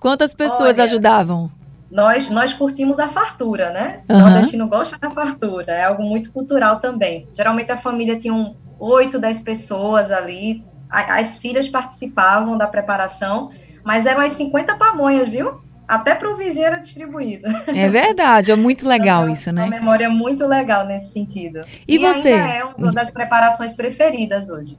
Quantas 0.00 0.32
pessoas 0.32 0.78
Olha, 0.78 0.84
ajudavam? 0.84 1.50
nós, 1.92 2.30
nós 2.30 2.54
curtimos 2.54 2.98
a 2.98 3.06
fartura, 3.06 3.70
né? 3.70 4.00
Uhum. 4.08 4.16
O 4.16 4.20
nordestino 4.20 4.66
gosta 4.66 4.98
da 4.98 5.10
fartura, 5.10 5.72
é 5.72 5.84
algo 5.84 6.02
muito 6.02 6.32
cultural 6.32 6.80
também. 6.80 7.28
Geralmente 7.34 7.70
a 7.70 7.76
família 7.76 8.18
tinha 8.18 8.32
um, 8.32 8.54
8, 8.80 9.18
10 9.18 9.42
pessoas 9.42 10.10
ali, 10.10 10.64
as 10.90 11.38
filhas 11.38 11.68
participavam 11.68 12.56
da 12.56 12.66
preparação, 12.66 13.50
mas 13.84 14.06
eram 14.06 14.20
as 14.20 14.32
50 14.32 14.76
pamonhas, 14.76 15.28
viu? 15.28 15.60
Até 15.86 16.14
para 16.14 16.32
o 16.32 16.36
vizinho 16.36 16.66
era 16.66 16.78
distribuído. 16.78 17.48
É 17.68 17.88
verdade, 17.88 18.50
é 18.50 18.56
muito 18.56 18.88
legal 18.88 19.24
então, 19.24 19.32
isso, 19.32 19.52
né? 19.52 19.64
Uma 19.64 19.70
memória 19.70 20.08
muito 20.08 20.46
legal 20.46 20.86
nesse 20.86 21.12
sentido. 21.12 21.62
E, 21.86 21.96
e 21.96 21.98
você? 21.98 22.30
É 22.30 22.64
uma 22.64 22.92
das 22.92 23.10
preparações 23.10 23.74
preferidas 23.74 24.48
hoje. 24.48 24.78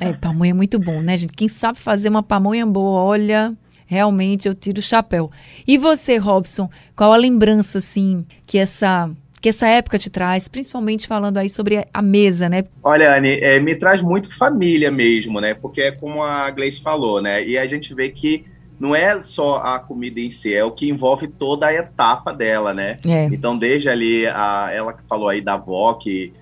É, 0.00 0.12
pamonha 0.14 0.50
é 0.50 0.54
muito 0.54 0.78
bom, 0.78 1.00
né, 1.00 1.16
gente? 1.16 1.32
Quem 1.32 1.48
sabe 1.48 1.78
fazer 1.78 2.08
uma 2.08 2.22
pamonha 2.22 2.66
boa, 2.66 3.02
olha, 3.02 3.54
realmente 3.86 4.48
eu 4.48 4.54
tiro 4.54 4.80
o 4.80 4.82
chapéu. 4.82 5.30
E 5.66 5.78
você, 5.78 6.16
Robson, 6.16 6.68
qual 6.96 7.12
a 7.12 7.16
lembrança, 7.16 7.78
assim, 7.78 8.24
que 8.46 8.58
essa 8.58 9.10
que 9.42 9.48
essa 9.48 9.66
época 9.66 9.98
te 9.98 10.08
traz, 10.08 10.46
principalmente 10.46 11.08
falando 11.08 11.36
aí 11.36 11.48
sobre 11.48 11.84
a 11.92 12.00
mesa, 12.00 12.48
né? 12.48 12.64
Olha, 12.80 13.16
Anne, 13.16 13.40
é, 13.40 13.58
me 13.58 13.74
traz 13.74 14.00
muito 14.00 14.32
família 14.32 14.88
mesmo, 14.88 15.40
né? 15.40 15.52
Porque 15.52 15.82
é 15.82 15.90
como 15.90 16.22
a 16.22 16.48
Gleice 16.52 16.80
falou, 16.80 17.20
né? 17.20 17.44
E 17.44 17.58
a 17.58 17.66
gente 17.66 17.92
vê 17.92 18.08
que 18.08 18.44
não 18.78 18.94
é 18.94 19.20
só 19.20 19.56
a 19.56 19.80
comida 19.80 20.20
em 20.20 20.30
si, 20.30 20.54
é 20.54 20.64
o 20.64 20.70
que 20.70 20.88
envolve 20.88 21.26
toda 21.26 21.66
a 21.66 21.74
etapa 21.74 22.32
dela, 22.32 22.72
né? 22.72 22.98
É. 23.04 23.24
Então, 23.26 23.58
desde 23.58 23.88
ali, 23.88 24.28
a, 24.28 24.70
ela 24.72 24.92
que 24.92 25.02
falou 25.08 25.28
aí 25.28 25.40
da 25.40 25.54
avó, 25.54 25.94
que 25.94 26.32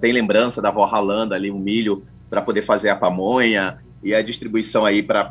tem 0.00 0.12
lembrança 0.12 0.62
da 0.62 0.70
avó 0.70 0.86
ralando 0.86 1.34
ali 1.34 1.50
o 1.50 1.58
milho 1.58 2.02
para 2.30 2.40
poder 2.40 2.62
fazer 2.62 2.88
a 2.88 2.96
pamonha, 2.96 3.78
e 4.02 4.14
a 4.14 4.22
distribuição 4.22 4.84
aí 4.84 5.02
para 5.02 5.28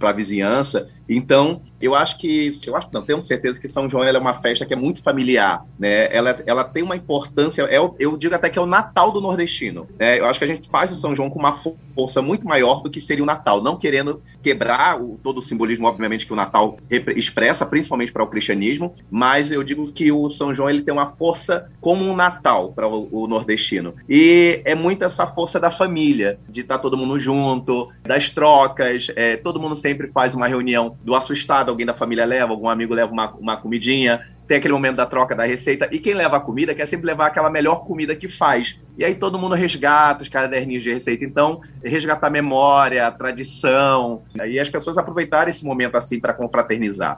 a 0.00 0.12
vizinhança. 0.12 0.88
Então, 1.08 1.62
eu 1.80 1.94
acho 1.94 2.18
que, 2.18 2.52
eu 2.66 2.76
acho 2.76 2.88
não, 2.92 3.02
tenho 3.02 3.22
certeza 3.22 3.60
que 3.60 3.68
São 3.68 3.88
João 3.88 4.04
é 4.04 4.18
uma 4.18 4.34
festa 4.34 4.66
que 4.66 4.74
é 4.74 4.76
muito 4.76 5.02
familiar, 5.02 5.64
né? 5.78 6.14
Ela, 6.14 6.42
ela 6.44 6.64
tem 6.64 6.82
uma 6.82 6.96
importância, 6.96 7.62
é, 7.62 7.76
eu 7.76 8.16
digo 8.16 8.34
até 8.34 8.50
que 8.50 8.58
é 8.58 8.62
o 8.62 8.66
Natal 8.66 9.12
do 9.12 9.20
nordestino. 9.20 9.86
Né? 9.98 10.18
Eu 10.18 10.26
acho 10.26 10.38
que 10.38 10.44
a 10.44 10.48
gente 10.48 10.68
faz 10.68 10.92
o 10.92 10.96
São 10.96 11.14
João 11.14 11.30
com 11.30 11.38
uma 11.38 11.52
força 11.52 12.20
muito 12.20 12.46
maior 12.46 12.82
do 12.82 12.90
que 12.90 13.00
seria 13.00 13.22
o 13.22 13.26
Natal, 13.26 13.62
não 13.62 13.76
querendo 13.76 14.22
quebrar 14.42 15.00
o, 15.00 15.18
todo 15.22 15.38
o 15.38 15.42
simbolismo, 15.42 15.86
obviamente, 15.86 16.26
que 16.26 16.32
o 16.32 16.36
Natal 16.36 16.78
expressa, 17.16 17.64
principalmente 17.64 18.12
para 18.12 18.24
o 18.24 18.26
cristianismo, 18.26 18.94
mas 19.10 19.50
eu 19.50 19.62
digo 19.62 19.90
que 19.92 20.10
o 20.10 20.28
São 20.28 20.52
João 20.52 20.68
ele 20.68 20.82
tem 20.82 20.92
uma 20.92 21.06
força 21.06 21.70
como 21.80 22.04
um 22.04 22.14
Natal 22.14 22.72
para 22.72 22.88
o, 22.88 23.08
o, 23.10 23.26
nordestino. 23.26 23.94
E 24.08 24.60
é 24.64 24.74
muito 24.74 25.04
essa 25.04 25.26
força 25.26 25.60
da 25.60 25.70
família, 25.70 26.38
de 26.48 26.60
estar 26.62 26.76
tá 26.76 26.82
todo 26.82 26.96
mundo 26.96 27.18
junto, 27.18 27.88
das 28.02 28.30
trocas, 28.30 29.08
é, 29.14 29.36
todo 29.36 29.60
mundo 29.60 29.76
sempre 29.76 30.08
faz 30.08 30.34
uma 30.34 30.48
reunião 30.48 30.96
do 31.02 31.14
assustado, 31.14 31.70
alguém 31.70 31.86
da 31.86 31.94
família 31.94 32.24
leva, 32.24 32.52
algum 32.52 32.68
amigo 32.68 32.94
leva 32.94 33.12
uma, 33.12 33.30
uma 33.34 33.56
comidinha, 33.56 34.26
tem 34.46 34.56
aquele 34.56 34.74
momento 34.74 34.96
da 34.96 35.06
troca 35.06 35.34
da 35.34 35.44
receita, 35.44 35.88
e 35.92 35.98
quem 35.98 36.14
leva 36.14 36.36
a 36.36 36.40
comida 36.40 36.74
quer 36.74 36.86
sempre 36.86 37.06
levar 37.06 37.26
aquela 37.26 37.50
melhor 37.50 37.84
comida 37.84 38.16
que 38.16 38.28
faz. 38.28 38.78
E 38.98 39.04
aí 39.04 39.14
todo 39.14 39.38
mundo 39.38 39.54
resgata 39.54 40.24
os 40.24 40.28
caderninhos 40.28 40.82
de 40.82 40.92
receita. 40.92 41.24
Então, 41.24 41.60
resgatar 41.84 42.28
memória, 42.30 43.08
tradição. 43.12 44.22
E 44.44 44.58
as 44.58 44.68
pessoas 44.68 44.98
aproveitarem 44.98 45.50
esse 45.50 45.64
momento 45.64 45.94
assim 45.94 46.18
para 46.18 46.34
confraternizar. 46.34 47.16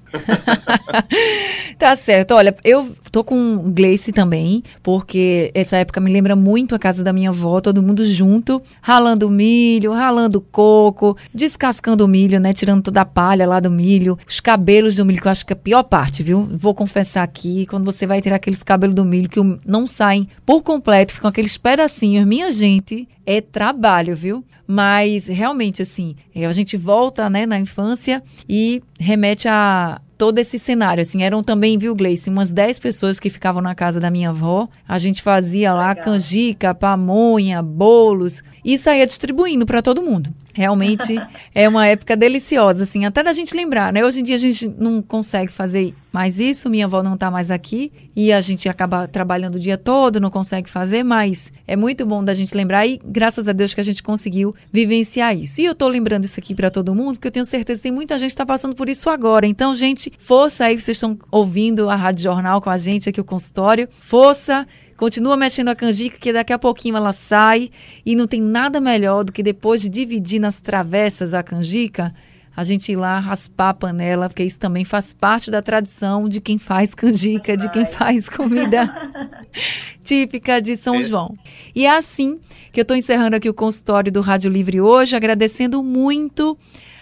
tá 1.79 1.97
certo. 1.97 2.35
Olha, 2.35 2.55
eu 2.63 2.95
tô 3.11 3.25
com 3.25 3.73
Gleice 3.73 4.13
também, 4.13 4.63
porque 4.83 5.51
essa 5.55 5.79
época 5.79 6.01
me 6.01 6.13
lembra 6.13 6.37
muito 6.37 6.75
a 6.75 6.79
casa 6.79 7.03
da 7.03 7.15
minha 7.15 7.31
avó, 7.31 7.63
todo 7.63 7.83
mundo 7.83 8.05
junto, 8.05 8.63
ralando 8.83 9.31
milho, 9.31 9.93
ralando 9.93 10.41
coco, 10.41 11.17
descascando 11.33 12.05
o 12.05 12.09
milho, 12.09 12.39
né? 12.39 12.53
Tirando 12.53 12.83
toda 12.83 13.01
a 13.01 13.07
palha 13.07 13.49
lá 13.49 13.59
do 13.59 13.71
milho, 13.71 14.19
os 14.29 14.39
cabelos 14.39 14.97
do 14.97 15.05
milho, 15.07 15.21
que 15.21 15.27
eu 15.27 15.33
acho 15.33 15.47
que 15.47 15.55
é 15.55 15.57
a 15.57 15.59
pior 15.59 15.83
parte, 15.83 16.23
viu? 16.23 16.47
Vou 16.53 16.75
confessar 16.75 17.23
aqui, 17.23 17.65
quando 17.65 17.87
você 17.87 18.07
vai 18.07 18.21
tirar 18.21 18.37
aqueles 18.37 18.63
cabelos 18.63 18.95
do 18.95 19.05
milho 19.05 19.31
que 19.31 19.41
não 19.65 19.87
saem 19.87 20.29
por 20.45 20.63
completo, 20.63 21.15
ficam 21.15 21.31
aqueles 21.31 21.57
pedacinhos, 21.71 22.27
minha 22.27 22.51
gente, 22.51 23.09
é 23.31 23.41
trabalho, 23.41 24.17
viu? 24.17 24.45
Mas 24.67 25.27
realmente, 25.27 25.83
assim, 25.83 26.17
é, 26.35 26.47
a 26.47 26.53
gente 26.53 26.77
volta 26.77 27.29
né, 27.29 27.47
na 27.47 27.59
infância 27.59 28.23
e 28.49 28.83
remete 28.99 29.49
a 29.49 30.01
todo 30.21 30.39
esse 30.39 30.59
cenário, 30.59 31.01
assim, 31.01 31.23
eram 31.23 31.43
também, 31.43 31.79
viu, 31.79 31.95
Gleice, 31.95 32.29
umas 32.29 32.53
10 32.53 32.79
pessoas 32.79 33.19
que 33.19 33.31
ficavam 33.31 33.63
na 33.63 33.75
casa 33.75 33.99
da 33.99 34.11
minha 34.11 34.29
avó, 34.29 34.69
a 34.87 34.99
gente 34.99 35.23
fazia 35.23 35.73
lá 35.73 35.89
Legal. 35.89 36.05
canjica, 36.05 36.75
pamonha, 36.75 37.63
bolos, 37.63 38.45
e 38.63 38.77
saía 38.77 39.07
distribuindo 39.07 39.65
para 39.65 39.81
todo 39.81 40.03
mundo. 40.03 40.29
Realmente 40.53 41.19
é 41.55 41.67
uma 41.67 41.87
época 41.87 42.15
deliciosa, 42.19 42.83
assim, 42.83 43.07
até 43.07 43.23
da 43.23 43.33
gente 43.33 43.57
lembrar, 43.57 43.95
né? 43.95 44.05
Hoje 44.05 44.21
em 44.21 44.23
dia 44.23 44.35
a 44.35 44.39
gente 44.39 44.69
não 44.69 45.01
consegue 45.01 45.51
fazer 45.51 45.95
mais 46.13 46.39
isso, 46.39 46.69
minha 46.69 46.85
avó 46.85 47.03
não 47.03 47.15
está 47.15 47.31
mais 47.31 47.51
aqui 47.51 47.91
e 48.15 48.31
a 48.31 48.43
gente 48.43 48.69
acaba 48.69 49.09
trabalhando 49.09 49.55
o 49.55 49.61
dia 49.61 49.79
todo, 49.79 50.21
não 50.21 50.31
consegue 50.31 50.69
fazer, 50.69 51.03
mas 51.03 51.51
é 51.67 51.77
muito 51.77 52.05
bom 52.05 52.23
da 52.23 52.35
gente 52.35 52.55
lembrar 52.55 52.87
e 52.87 53.01
graças 53.21 53.47
a 53.47 53.53
Deus 53.53 53.75
que 53.75 53.81
a 53.83 53.85
gente 53.85 54.03
conseguiu 54.03 54.55
vivenciar 54.73 55.37
isso. 55.37 55.61
E 55.61 55.67
eu 55.67 55.73
estou 55.73 55.89
lembrando 55.89 56.25
isso 56.25 56.41
aqui 56.41 56.55
para 56.55 56.71
todo 56.71 56.95
mundo, 56.95 57.17
porque 57.17 57.29
eu 57.29 57.33
tenho 57.33 57.45
certeza 57.45 57.79
que 57.79 57.83
tem 57.83 57.93
muita 57.93 58.17
gente 58.17 58.29
que 58.29 58.33
está 58.33 58.47
passando 58.47 58.75
por 58.75 58.89
isso 58.89 59.11
agora. 59.11 59.47
Então, 59.47 59.75
gente, 59.75 60.11
força 60.19 60.65
aí, 60.65 60.81
vocês 60.81 60.97
estão 60.97 61.19
ouvindo 61.31 61.91
a 61.91 61.97
Rádio 61.97 62.25
Jornal 62.25 62.63
com 62.63 62.71
a 62.71 62.79
gente 62.79 63.11
aqui, 63.11 63.21
o 63.21 63.25
consultório. 63.25 63.91
Força! 64.01 64.67
Continua 64.97 65.37
mexendo 65.37 65.69
a 65.69 65.75
canjica, 65.75 66.17
que 66.19 66.33
daqui 66.33 66.51
a 66.51 66.59
pouquinho 66.59 66.97
ela 66.97 67.13
sai. 67.13 67.71
E 68.07 68.17
não 68.17 68.27
tem 68.27 68.41
nada 68.41 68.81
melhor 68.81 69.23
do 69.23 69.33
que 69.33 69.43
depois 69.43 69.83
de 69.83 69.91
dividir 69.91 70.41
nas 70.41 70.59
travessas 70.59 71.35
a 71.35 71.43
canjica, 71.43 72.15
a 72.57 72.65
gente 72.65 72.93
ir 72.93 72.97
lá 72.97 73.19
raspar 73.19 73.71
a 73.71 73.75
panela, 73.75 74.29
porque 74.29 74.43
isso 74.43 74.59
também 74.59 74.85
faz 74.85 75.13
parte 75.13 75.51
da 75.51 75.63
tradição 75.63 76.29
de 76.29 76.41
quem 76.41 76.59
faz 76.59 76.95
canjica, 76.95 77.57
de 77.57 77.71
quem 77.71 77.87
faz 77.87 78.29
comida 78.29 79.11
típica 80.05 80.61
de 80.61 80.77
São 80.77 80.97
é. 80.97 81.03
João. 81.03 81.37
E 81.75 81.87
é 81.87 81.97
assim 81.97 82.39
que 82.73 82.81
eu 82.81 82.83
estou 82.83 82.97
encerrando 82.97 83.37
aqui 83.37 83.49
o 83.49 83.55
consultório 83.55 84.13
do 84.13 84.21
Rádio 84.21 84.51
Livre 84.51 84.81
hoje, 84.81 85.17
agradecendo 85.17 85.83
muito 85.83 86.59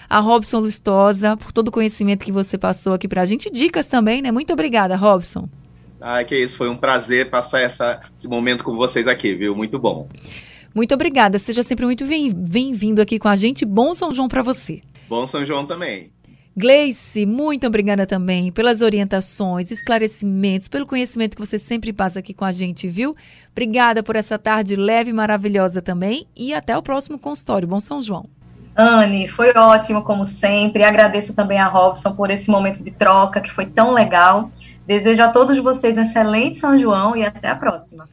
a 0.08 0.20
Robson 0.20 0.60
Lustosa 0.60 1.36
por 1.36 1.52
todo 1.52 1.68
o 1.68 1.72
conhecimento 1.72 2.24
que 2.24 2.32
você 2.32 2.56
passou 2.56 2.94
aqui 2.94 3.06
para 3.06 3.22
a 3.22 3.24
gente, 3.24 3.50
dicas 3.50 3.86
também, 3.86 4.22
né? 4.22 4.30
Muito 4.30 4.52
obrigada, 4.52 4.96
Robson. 4.96 5.48
Ah, 6.00 6.22
que 6.22 6.36
isso, 6.36 6.56
foi 6.56 6.68
um 6.68 6.76
prazer 6.76 7.28
passar 7.28 7.60
essa, 7.60 8.00
esse 8.16 8.28
momento 8.28 8.62
com 8.62 8.76
vocês 8.76 9.08
aqui, 9.08 9.34
viu? 9.34 9.54
Muito 9.54 9.78
bom. 9.78 10.08
Muito 10.74 10.94
obrigada. 10.94 11.38
Seja 11.38 11.62
sempre 11.62 11.84
muito 11.84 12.04
bem-vindo 12.06 13.02
aqui 13.02 13.18
com 13.18 13.28
a 13.28 13.34
gente. 13.34 13.64
Bom 13.64 13.92
São 13.94 14.14
João 14.14 14.28
para 14.28 14.42
você. 14.42 14.82
Bom 15.08 15.26
São 15.26 15.44
João 15.44 15.64
também. 15.66 16.12
Gleice, 16.56 17.24
muito 17.24 17.68
obrigada 17.68 18.04
também 18.04 18.50
pelas 18.50 18.82
orientações, 18.82 19.70
esclarecimentos, 19.70 20.66
pelo 20.66 20.86
conhecimento 20.86 21.36
que 21.36 21.46
você 21.46 21.56
sempre 21.56 21.92
passa 21.92 22.18
aqui 22.18 22.34
com 22.34 22.44
a 22.44 22.50
gente, 22.50 22.88
viu? 22.88 23.14
Obrigada 23.52 24.02
por 24.02 24.16
essa 24.16 24.36
tarde 24.36 24.74
leve 24.74 25.10
e 25.10 25.12
maravilhosa 25.12 25.80
também 25.80 26.26
e 26.36 26.52
até 26.52 26.76
o 26.76 26.82
próximo 26.82 27.16
consultório. 27.16 27.68
Bom 27.68 27.78
São 27.78 28.02
João. 28.02 28.26
Anne, 28.76 29.28
foi 29.28 29.52
ótimo 29.56 30.02
como 30.02 30.24
sempre. 30.24 30.84
Agradeço 30.84 31.34
também 31.34 31.58
a 31.58 31.68
Robson 31.68 32.12
por 32.14 32.28
esse 32.30 32.50
momento 32.50 32.82
de 32.82 32.90
troca 32.90 33.40
que 33.40 33.50
foi 33.50 33.66
tão 33.66 33.92
legal. 33.92 34.50
Desejo 34.86 35.22
a 35.22 35.28
todos 35.28 35.58
vocês 35.58 35.96
um 35.96 36.02
excelente 36.02 36.58
São 36.58 36.76
João 36.76 37.16
e 37.16 37.24
até 37.24 37.48
a 37.48 37.56
próxima. 37.56 38.08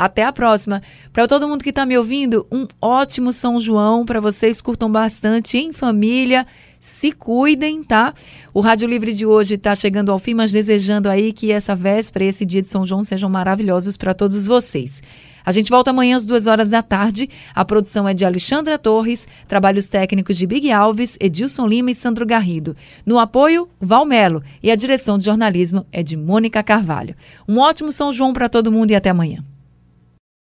Até 0.00 0.24
a 0.24 0.32
próxima. 0.32 0.82
Para 1.12 1.28
todo 1.28 1.46
mundo 1.46 1.62
que 1.62 1.68
está 1.68 1.84
me 1.84 1.98
ouvindo, 1.98 2.46
um 2.50 2.66
ótimo 2.80 3.34
São 3.34 3.60
João 3.60 4.06
para 4.06 4.18
vocês. 4.18 4.58
Curtam 4.58 4.90
bastante 4.90 5.58
em 5.58 5.74
família 5.74 6.46
se 6.80 7.12
cuidem, 7.12 7.84
tá? 7.84 8.14
O 8.54 8.60
Rádio 8.60 8.88
Livre 8.88 9.12
de 9.12 9.26
hoje 9.26 9.56
está 9.56 9.74
chegando 9.74 10.10
ao 10.10 10.18
fim, 10.18 10.32
mas 10.32 10.50
desejando 10.50 11.10
aí 11.10 11.30
que 11.30 11.52
essa 11.52 11.76
véspera, 11.76 12.24
esse 12.24 12.46
dia 12.46 12.62
de 12.62 12.68
São 12.68 12.86
João 12.86 13.04
sejam 13.04 13.28
maravilhosos 13.28 13.98
para 13.98 14.14
todos 14.14 14.46
vocês. 14.46 15.02
A 15.44 15.52
gente 15.52 15.70
volta 15.70 15.90
amanhã 15.90 16.16
às 16.16 16.24
duas 16.24 16.46
horas 16.46 16.68
da 16.68 16.82
tarde. 16.82 17.28
A 17.54 17.64
produção 17.64 18.08
é 18.08 18.14
de 18.14 18.24
Alexandra 18.24 18.78
Torres, 18.78 19.28
trabalhos 19.46 19.88
técnicos 19.88 20.36
de 20.38 20.46
Big 20.46 20.72
Alves, 20.72 21.18
Edilson 21.20 21.66
Lima 21.66 21.90
e 21.90 21.94
Sandro 21.94 22.24
Garrido. 22.24 22.74
No 23.04 23.18
apoio, 23.18 23.68
Valmelo. 23.78 24.42
E 24.62 24.70
a 24.70 24.76
direção 24.76 25.18
de 25.18 25.24
jornalismo 25.24 25.84
é 25.92 26.02
de 26.02 26.16
Mônica 26.16 26.62
Carvalho. 26.62 27.14
Um 27.46 27.58
ótimo 27.58 27.92
São 27.92 28.12
João 28.12 28.32
para 28.32 28.48
todo 28.48 28.72
mundo 28.72 28.90
e 28.90 28.94
até 28.94 29.10
amanhã. 29.10 29.44